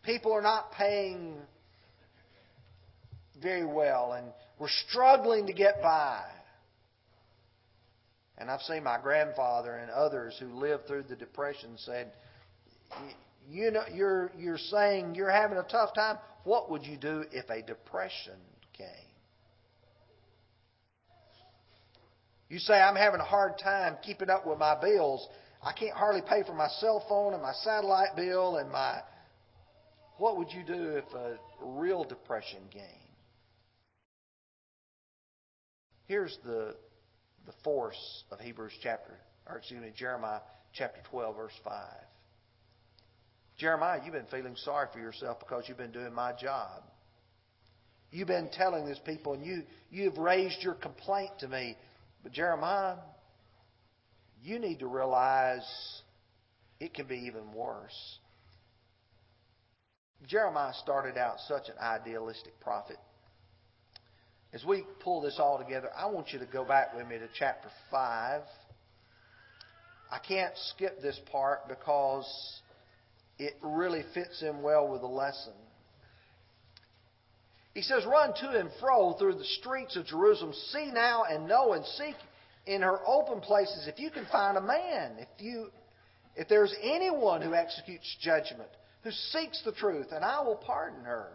People 0.04 0.32
are 0.32 0.42
not 0.42 0.72
paying 0.72 1.36
very 3.42 3.66
well, 3.66 4.14
and 4.14 4.28
we're 4.60 4.68
struggling 4.88 5.48
to 5.48 5.54
get 5.54 5.82
by. 5.82 6.24
And 8.38 8.52
I've 8.52 8.62
seen 8.62 8.84
my 8.84 9.00
grandfather 9.02 9.76
and 9.76 9.90
others 9.92 10.38
who 10.40 10.48
lived 10.48 10.88
through 10.88 11.04
the 11.04 11.16
depression 11.16 11.78
said, 11.78 12.12
"You 13.50 13.72
know, 13.72 13.84
you're 13.94 14.32
you're 14.38 14.58
saying 14.58 15.16
you're 15.16 15.32
having 15.32 15.58
a 15.58 15.64
tough 15.64 15.94
time. 15.94 16.18
What 16.44 16.70
would 16.70 16.84
you 16.86 16.98
do 16.98 17.26
if 17.32 17.50
a 17.50 17.62
depression 17.62 18.40
came?" 18.74 19.06
You 22.50 22.60
say, 22.60 22.76
I'm 22.76 22.96
having 22.96 23.20
a 23.20 23.26
hard 23.26 23.58
time 23.58 23.98
keeping 24.04 24.30
up 24.30 24.46
with 24.46 24.60
my 24.60 24.80
bills. 24.80 25.28
I 25.64 25.72
can't 25.72 25.96
hardly 25.96 26.22
pay 26.22 26.44
for 26.44 26.54
my 26.54 26.68
cell 26.80 27.04
phone 27.10 27.34
and 27.34 27.42
my 27.42 27.54
satellite 27.64 28.16
bill 28.16 28.58
and 28.58 28.72
my. 28.72 29.02
What 30.18 30.38
would 30.38 30.52
you 30.52 30.64
do 30.64 30.96
if 30.96 31.12
a 31.14 31.38
real 31.60 32.04
depression 32.04 32.60
came? 32.72 33.05
Here's 36.08 36.38
the, 36.44 36.76
the 37.46 37.54
force 37.64 38.24
of 38.32 38.40
Hebrews 38.40 38.74
chapter, 38.82 39.14
or 39.48 39.58
excuse 39.58 39.82
me, 39.82 39.92
Jeremiah 39.96 40.42
chapter 40.74 41.02
12, 41.10 41.36
verse 41.36 41.54
5. 41.64 41.74
Jeremiah, 43.58 44.02
you've 44.04 44.14
been 44.14 44.26
feeling 44.30 44.56
sorry 44.58 44.88
for 44.94 45.00
yourself 45.00 45.40
because 45.40 45.64
you've 45.68 45.78
been 45.78 45.92
doing 45.92 46.14
my 46.14 46.34
job. 46.34 46.84
You've 48.12 48.28
been 48.28 48.50
telling 48.52 48.86
these 48.86 49.00
people, 49.00 49.34
and 49.34 49.46
you, 49.46 49.64
you've 49.90 50.18
raised 50.18 50.62
your 50.62 50.74
complaint 50.76 51.32
to 51.40 51.48
me. 51.48 51.76
But 52.22 52.34
Jeremiah, 52.34 52.96
you 54.44 54.60
need 54.60 54.80
to 54.80 54.88
realize 54.88 55.66
it 56.80 56.94
can 56.94 57.08
be 57.08 57.26
even 57.28 57.54
worse. 57.54 58.20
Jeremiah 60.28 60.74
started 60.82 61.18
out 61.18 61.40
such 61.48 61.70
an 61.70 61.76
idealistic 61.82 62.60
prophet. 62.60 62.98
As 64.56 64.64
we 64.64 64.86
pull 65.02 65.20
this 65.20 65.36
all 65.38 65.58
together, 65.58 65.90
I 65.96 66.06
want 66.06 66.32
you 66.32 66.40
to 66.40 66.46
go 66.46 66.64
back 66.64 66.96
with 66.96 67.06
me 67.08 67.18
to 67.18 67.28
chapter 67.38 67.68
5. 67.92 68.42
I 70.10 70.20
can't 70.26 70.54
skip 70.70 71.02
this 71.02 71.20
part 71.30 71.68
because 71.68 72.26
it 73.38 73.56
really 73.62 74.06
fits 74.14 74.42
in 74.42 74.62
well 74.62 74.88
with 74.88 75.02
the 75.02 75.08
lesson. 75.08 75.52
He 77.74 77.82
says, 77.82 78.06
Run 78.06 78.34
to 78.34 78.58
and 78.58 78.70
fro 78.80 79.16
through 79.20 79.36
the 79.36 79.44
streets 79.60 79.98
of 79.98 80.06
Jerusalem. 80.06 80.54
See 80.72 80.90
now 80.90 81.26
and 81.30 81.50
know 81.50 81.74
and 81.74 81.84
seek 81.86 82.16
in 82.66 82.82
her 82.82 83.00
open 83.06 83.42
places 83.42 83.90
if 83.90 84.00
you 84.00 84.10
can 84.10 84.26
find 84.32 84.58
a 84.58 84.62
man, 84.62 85.18
if 85.20 85.28
you 85.38 85.68
if 86.38 86.48
there's 86.48 86.74
anyone 86.82 87.42
who 87.42 87.54
executes 87.54 88.16
judgment, 88.22 88.70
who 89.04 89.12
seeks 89.12 89.62
the 89.64 89.74
truth, 89.74 90.08
and 90.14 90.24
I 90.24 90.42
will 90.42 90.56
pardon 90.56 91.04
her. 91.04 91.28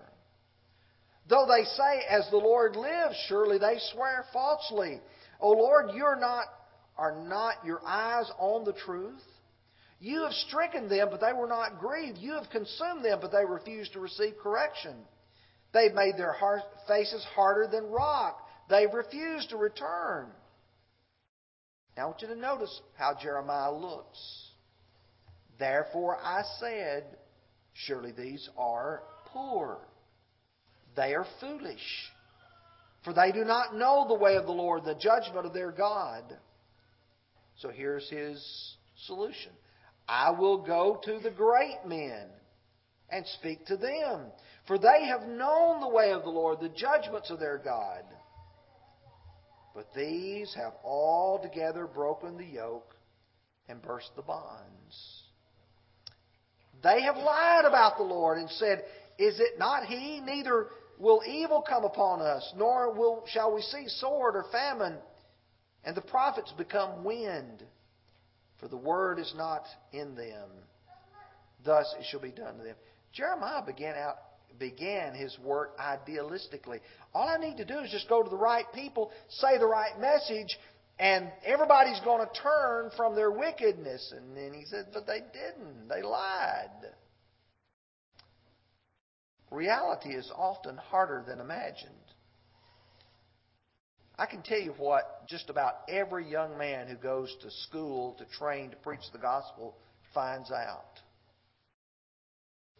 Though 1.29 1.47
they 1.47 1.65
say, 1.65 2.03
As 2.09 2.29
the 2.31 2.37
Lord 2.37 2.77
lives, 2.77 3.17
surely 3.29 3.59
they 3.59 3.79
swear 3.93 4.25
falsely. 4.33 5.01
O 5.41 5.51
Lord, 5.51 5.91
you're 5.95 6.19
not 6.19 6.45
are 7.01 7.17
not 7.17 7.65
your 7.65 7.81
eyes 7.87 8.31
on 8.39 8.65
the 8.65 8.75
truth? 8.75 9.23
You 10.01 10.23
have 10.23 10.33
stricken 10.33 10.89
them, 10.89 11.09
but 11.11 11.21
they 11.21 11.33
were 11.33 11.47
not 11.47 11.79
grieved. 11.79 12.19
You 12.19 12.33
have 12.35 12.51
consumed 12.51 13.05
them, 13.05 13.21
but 13.23 13.33
they 13.33 13.45
refused 13.45 13.95
to 13.95 14.01
receive 14.01 14.35
correction. 14.43 14.97
They've 15.73 15.95
made 15.95 16.19
their 16.19 16.33
heart, 16.33 16.61
faces 16.87 17.25
harder 17.35 17.69
than 17.69 17.91
rock. 17.91 18.47
They've 18.69 18.93
refused 18.93 19.51
to 19.51 19.57
return. 19.57 20.27
Now 21.97 22.03
I 22.03 22.07
want 22.07 22.23
you 22.23 22.29
to 22.29 22.37
notice 22.37 22.81
how 22.99 23.17
Jeremiah 23.21 23.73
looks. 23.73 24.19
Therefore 25.59 26.17
I 26.17 26.43
said, 26.59 27.05
Surely 27.73 28.13
these 28.13 28.49
are 28.59 29.03
poor. 29.27 29.79
They 30.97 31.15
are 31.15 31.27
foolish. 31.41 32.11
For 33.05 33.15
they 33.15 33.33
do 33.33 33.45
not 33.45 33.75
know 33.75 34.07
the 34.09 34.15
way 34.15 34.37
of 34.37 34.47
the 34.47 34.53
Lord, 34.53 34.85
the 34.85 34.95
judgment 34.95 35.47
of 35.47 35.55
their 35.55 35.73
God. 35.73 36.25
So 37.57 37.71
here's 37.71 38.09
his 38.11 38.77
solution 39.07 39.53
I 40.09 40.31
will 40.31 40.59
go 40.59 41.01
to 41.05 41.19
the 41.21 41.31
great 41.31 41.79
men 41.87 42.27
and 43.11 43.27
speak 43.39 43.67
to 43.67 43.77
them, 43.77 44.27
for 44.67 44.79
they 44.79 45.07
have 45.07 45.23
known 45.23 45.81
the 45.81 45.89
way 45.89 46.13
of 46.13 46.23
the 46.23 46.31
Lord, 46.31 46.59
the 46.61 46.69
judgments 46.69 47.31
of 47.31 47.41
their 47.41 47.59
God. 47.59 48.03
But 49.75 49.95
these 49.95 50.55
have 50.55 50.73
altogether 50.85 51.87
broken 51.87 52.37
the 52.37 52.45
yoke 52.45 52.95
and 53.69 53.81
burst 53.81 54.11
the 54.17 54.23
bonds. 54.23 55.23
They 56.83 57.03
have 57.03 57.17
lied 57.17 57.65
about 57.67 57.97
the 57.97 58.05
Lord 58.05 58.39
and 58.39 58.51
said, 58.51 58.83
Is 59.19 59.39
it 59.39 59.59
not 59.59 59.85
He? 59.85 60.21
Neither 60.21 60.69
will 61.01 61.23
evil 61.27 61.65
come 61.67 61.85
upon 61.85 62.21
us, 62.21 62.53
nor 62.57 62.93
will, 62.93 63.25
shall 63.27 63.53
we 63.55 63.63
see 63.63 63.85
sword 63.89 64.37
or 64.37 64.45
famine. 64.53 64.99
And 65.85 65.97
the 65.97 66.03
prophets 66.03 66.53
become 66.57 67.05
wind, 67.05 67.65
for 68.61 68.69
the 68.69 68.77
word 68.77 69.19
is 69.19 69.33
not 69.37 69.65
in 69.93 70.15
them. 70.15 70.51
Thus 71.65 71.93
it 71.99 72.05
shall 72.11 72.21
be 72.21 72.31
done 72.31 72.59
to 72.59 72.65
them. 72.65 72.77
Jeremiah 73.13 73.65
began 73.65 73.97
out 73.97 74.17
began 74.59 75.15
his 75.15 75.37
work 75.43 75.79
idealistically. 75.79 76.81
All 77.15 77.27
I 77.27 77.39
need 77.39 77.57
to 77.57 77.65
do 77.65 77.79
is 77.79 77.91
just 77.91 78.09
go 78.09 78.23
to 78.23 78.29
the 78.29 78.37
right 78.37 78.67
people, 78.75 79.11
say 79.29 79.57
the 79.59 79.67
right 79.67 79.99
message, 79.99 80.59
and 80.99 81.33
everybody's 81.47 82.01
going 82.01 82.27
to 82.27 82.41
turn 82.43 82.91
from 82.97 83.15
their 83.15 83.31
wickedness. 83.31 84.13
And 84.15 84.37
then 84.37 84.53
he 84.53 84.67
said, 84.67 84.89
But 84.93 85.07
they 85.07 85.21
didn't. 85.21 85.89
They 85.89 86.03
lied. 86.03 86.93
Reality 89.51 90.11
is 90.11 90.31
often 90.37 90.77
harder 90.77 91.25
than 91.27 91.41
imagined. 91.41 91.95
I 94.19 94.27
can 94.27 94.43
tell 94.43 94.61
you 94.61 94.75
what 94.77 95.27
just 95.29 95.51
about 95.51 95.73
every 95.89 96.31
young 96.31 96.57
man 96.59 96.89
who 96.89 96.97
goes 96.97 97.35
to 97.43 97.51
school 97.69 98.15
to 98.19 98.27
train 98.39 98.71
to 98.71 98.77
preach 98.77 99.01
the 99.13 99.19
gospel 99.19 99.77
finds 100.15 100.51
out. 100.51 101.01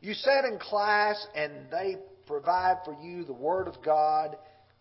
You 0.01 0.15
sit 0.15 0.45
in 0.45 0.59
class 0.59 1.27
and 1.35 1.71
they 1.71 1.97
provide 2.27 2.77
for 2.85 2.95
you 3.03 3.25
the 3.25 3.33
Word 3.33 3.69
of 3.69 3.83
God 3.83 4.37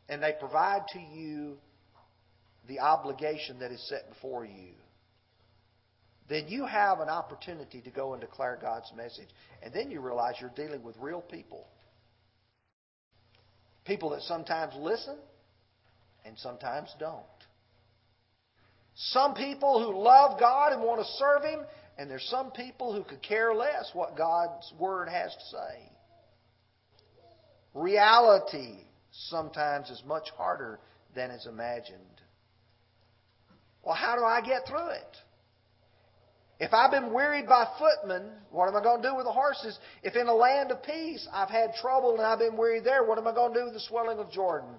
and 0.07 0.21
they 0.21 0.33
provide 0.39 0.81
to 0.93 0.99
you 0.99 1.57
the 2.67 2.79
obligation 2.79 3.59
that 3.59 3.71
is 3.71 3.83
set 3.89 4.07
before 4.09 4.45
you, 4.45 4.73
then 6.29 6.47
you 6.47 6.65
have 6.65 6.99
an 6.99 7.09
opportunity 7.09 7.81
to 7.81 7.89
go 7.89 8.13
and 8.13 8.21
declare 8.21 8.57
God's 8.61 8.91
message. 8.95 9.29
And 9.63 9.73
then 9.73 9.89
you 9.89 9.99
realize 9.99 10.35
you're 10.39 10.51
dealing 10.55 10.83
with 10.83 10.95
real 10.99 11.21
people. 11.21 11.67
People 13.89 14.11
that 14.11 14.21
sometimes 14.21 14.75
listen 14.77 15.17
and 16.23 16.37
sometimes 16.37 16.93
don't. 16.99 17.23
Some 18.93 19.33
people 19.33 19.83
who 19.83 19.99
love 19.99 20.39
God 20.39 20.73
and 20.73 20.83
want 20.83 21.01
to 21.01 21.07
serve 21.13 21.41
Him, 21.43 21.61
and 21.97 22.07
there's 22.07 22.27
some 22.29 22.51
people 22.51 22.93
who 22.93 23.03
could 23.03 23.23
care 23.23 23.51
less 23.51 23.89
what 23.93 24.15
God's 24.15 24.71
Word 24.77 25.09
has 25.09 25.33
to 25.33 25.41
say. 25.57 25.91
Reality 27.73 28.75
sometimes 29.11 29.89
is 29.89 30.03
much 30.05 30.29
harder 30.37 30.79
than 31.15 31.31
is 31.31 31.47
imagined. 31.47 32.21
Well, 33.81 33.95
how 33.95 34.15
do 34.15 34.23
I 34.23 34.41
get 34.41 34.67
through 34.67 34.89
it? 34.89 35.17
If 36.59 36.73
I've 36.73 36.91
been 36.91 37.13
wearied 37.13 37.47
by 37.47 37.65
footmen, 37.79 38.31
what 38.51 38.67
am 38.67 38.75
I 38.75 38.83
going 38.83 39.01
to 39.01 39.09
do 39.09 39.15
with 39.15 39.25
the 39.25 39.31
horses? 39.31 39.79
If 40.03 40.15
in 40.15 40.27
a 40.27 40.33
land 40.33 40.71
of 40.71 40.83
peace 40.83 41.25
I've 41.31 41.49
had 41.49 41.73
trouble 41.75 42.15
and 42.17 42.21
I've 42.21 42.39
been 42.39 42.57
wearied 42.57 42.83
there, 42.83 43.05
what 43.05 43.17
am 43.17 43.27
I 43.27 43.33
going 43.33 43.53
to 43.53 43.59
do 43.59 43.65
with 43.65 43.73
the 43.73 43.79
swelling 43.79 44.19
of 44.19 44.29
Jordan? 44.29 44.75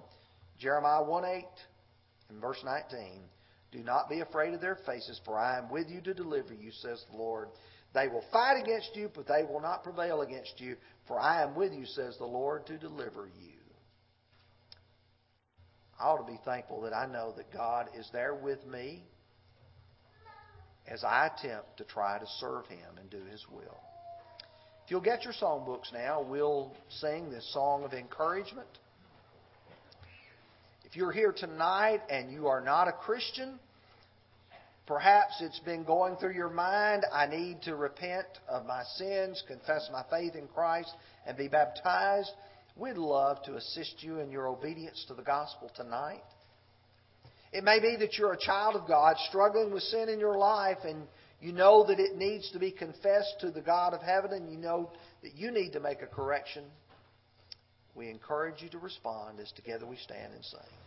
Jeremiah 0.59 1.03
1 1.03 1.25
8 1.25 1.45
and 2.29 2.39
verse 2.39 2.63
19. 2.63 3.21
Do 3.71 3.79
not 3.79 4.09
be 4.09 4.19
afraid 4.19 4.53
of 4.53 4.61
their 4.61 4.77
faces, 4.85 5.19
for 5.25 5.39
I 5.39 5.57
am 5.57 5.71
with 5.71 5.89
you 5.89 6.01
to 6.01 6.13
deliver 6.13 6.53
you, 6.53 6.71
says 6.71 7.03
the 7.09 7.17
Lord. 7.17 7.47
They 7.93 8.07
will 8.07 8.23
fight 8.31 8.61
against 8.61 8.95
you, 8.95 9.09
but 9.13 9.27
they 9.27 9.43
will 9.43 9.61
not 9.61 9.83
prevail 9.83 10.21
against 10.21 10.59
you, 10.59 10.75
for 11.07 11.19
I 11.19 11.41
am 11.41 11.55
with 11.55 11.73
you, 11.73 11.85
says 11.85 12.15
the 12.17 12.25
Lord, 12.25 12.67
to 12.67 12.77
deliver 12.77 13.25
you. 13.25 13.57
I 15.99 16.05
ought 16.05 16.25
to 16.25 16.31
be 16.31 16.39
thankful 16.45 16.81
that 16.81 16.93
I 16.93 17.05
know 17.05 17.33
that 17.37 17.51
God 17.51 17.87
is 17.97 18.07
there 18.11 18.35
with 18.35 18.65
me 18.67 19.03
as 20.87 21.03
I 21.03 21.27
attempt 21.27 21.77
to 21.77 21.83
try 21.83 22.19
to 22.19 22.25
serve 22.39 22.65
Him 22.67 22.97
and 22.99 23.09
do 23.09 23.23
His 23.31 23.45
will. 23.51 23.79
If 24.85 24.91
you'll 24.91 25.01
get 25.01 25.23
your 25.23 25.33
songbooks 25.33 25.93
now, 25.93 26.21
we'll 26.21 26.73
sing 26.89 27.29
this 27.29 27.49
song 27.53 27.83
of 27.83 27.93
encouragement. 27.93 28.67
If 30.83 30.97
you're 30.97 31.13
here 31.13 31.31
tonight 31.31 32.01
and 32.09 32.31
you 32.31 32.47
are 32.47 32.59
not 32.59 32.89
a 32.89 32.91
Christian, 32.91 33.57
perhaps 34.87 35.35
it's 35.39 35.59
been 35.59 35.85
going 35.85 36.17
through 36.17 36.33
your 36.33 36.49
mind, 36.49 37.05
I 37.13 37.27
need 37.27 37.61
to 37.61 37.75
repent 37.77 38.27
of 38.49 38.65
my 38.65 38.83
sins, 38.95 39.41
confess 39.47 39.89
my 39.93 40.03
faith 40.09 40.35
in 40.35 40.47
Christ, 40.47 40.91
and 41.25 41.37
be 41.37 41.47
baptized. 41.47 42.31
We'd 42.75 42.97
love 42.97 43.41
to 43.43 43.55
assist 43.55 44.03
you 44.03 44.19
in 44.19 44.31
your 44.31 44.47
obedience 44.47 45.05
to 45.07 45.13
the 45.13 45.21
gospel 45.21 45.71
tonight. 45.73 46.23
It 47.51 47.63
may 47.63 47.79
be 47.79 47.97
that 47.97 48.17
you're 48.17 48.33
a 48.33 48.37
child 48.37 48.75
of 48.75 48.87
God 48.87 49.15
struggling 49.27 49.73
with 49.73 49.83
sin 49.83 50.07
in 50.09 50.19
your 50.19 50.37
life 50.37 50.79
and 50.85 51.03
you 51.41 51.51
know 51.51 51.85
that 51.87 51.99
it 51.99 52.15
needs 52.15 52.49
to 52.51 52.59
be 52.59 52.71
confessed 52.71 53.35
to 53.41 53.51
the 53.51 53.61
God 53.61 53.93
of 53.93 54.01
heaven 54.01 54.31
and 54.31 54.51
you 54.51 54.57
know 54.57 54.91
that 55.23 55.35
you 55.35 55.51
need 55.51 55.71
to 55.73 55.79
make 55.79 56.01
a 56.01 56.07
correction. 56.07 56.63
We 57.95 58.09
encourage 58.09 58.61
you 58.61 58.69
to 58.69 58.77
respond 58.77 59.39
as 59.39 59.51
together 59.51 59.85
we 59.85 59.97
stand 59.97 60.33
and 60.33 60.45
sing. 60.45 60.80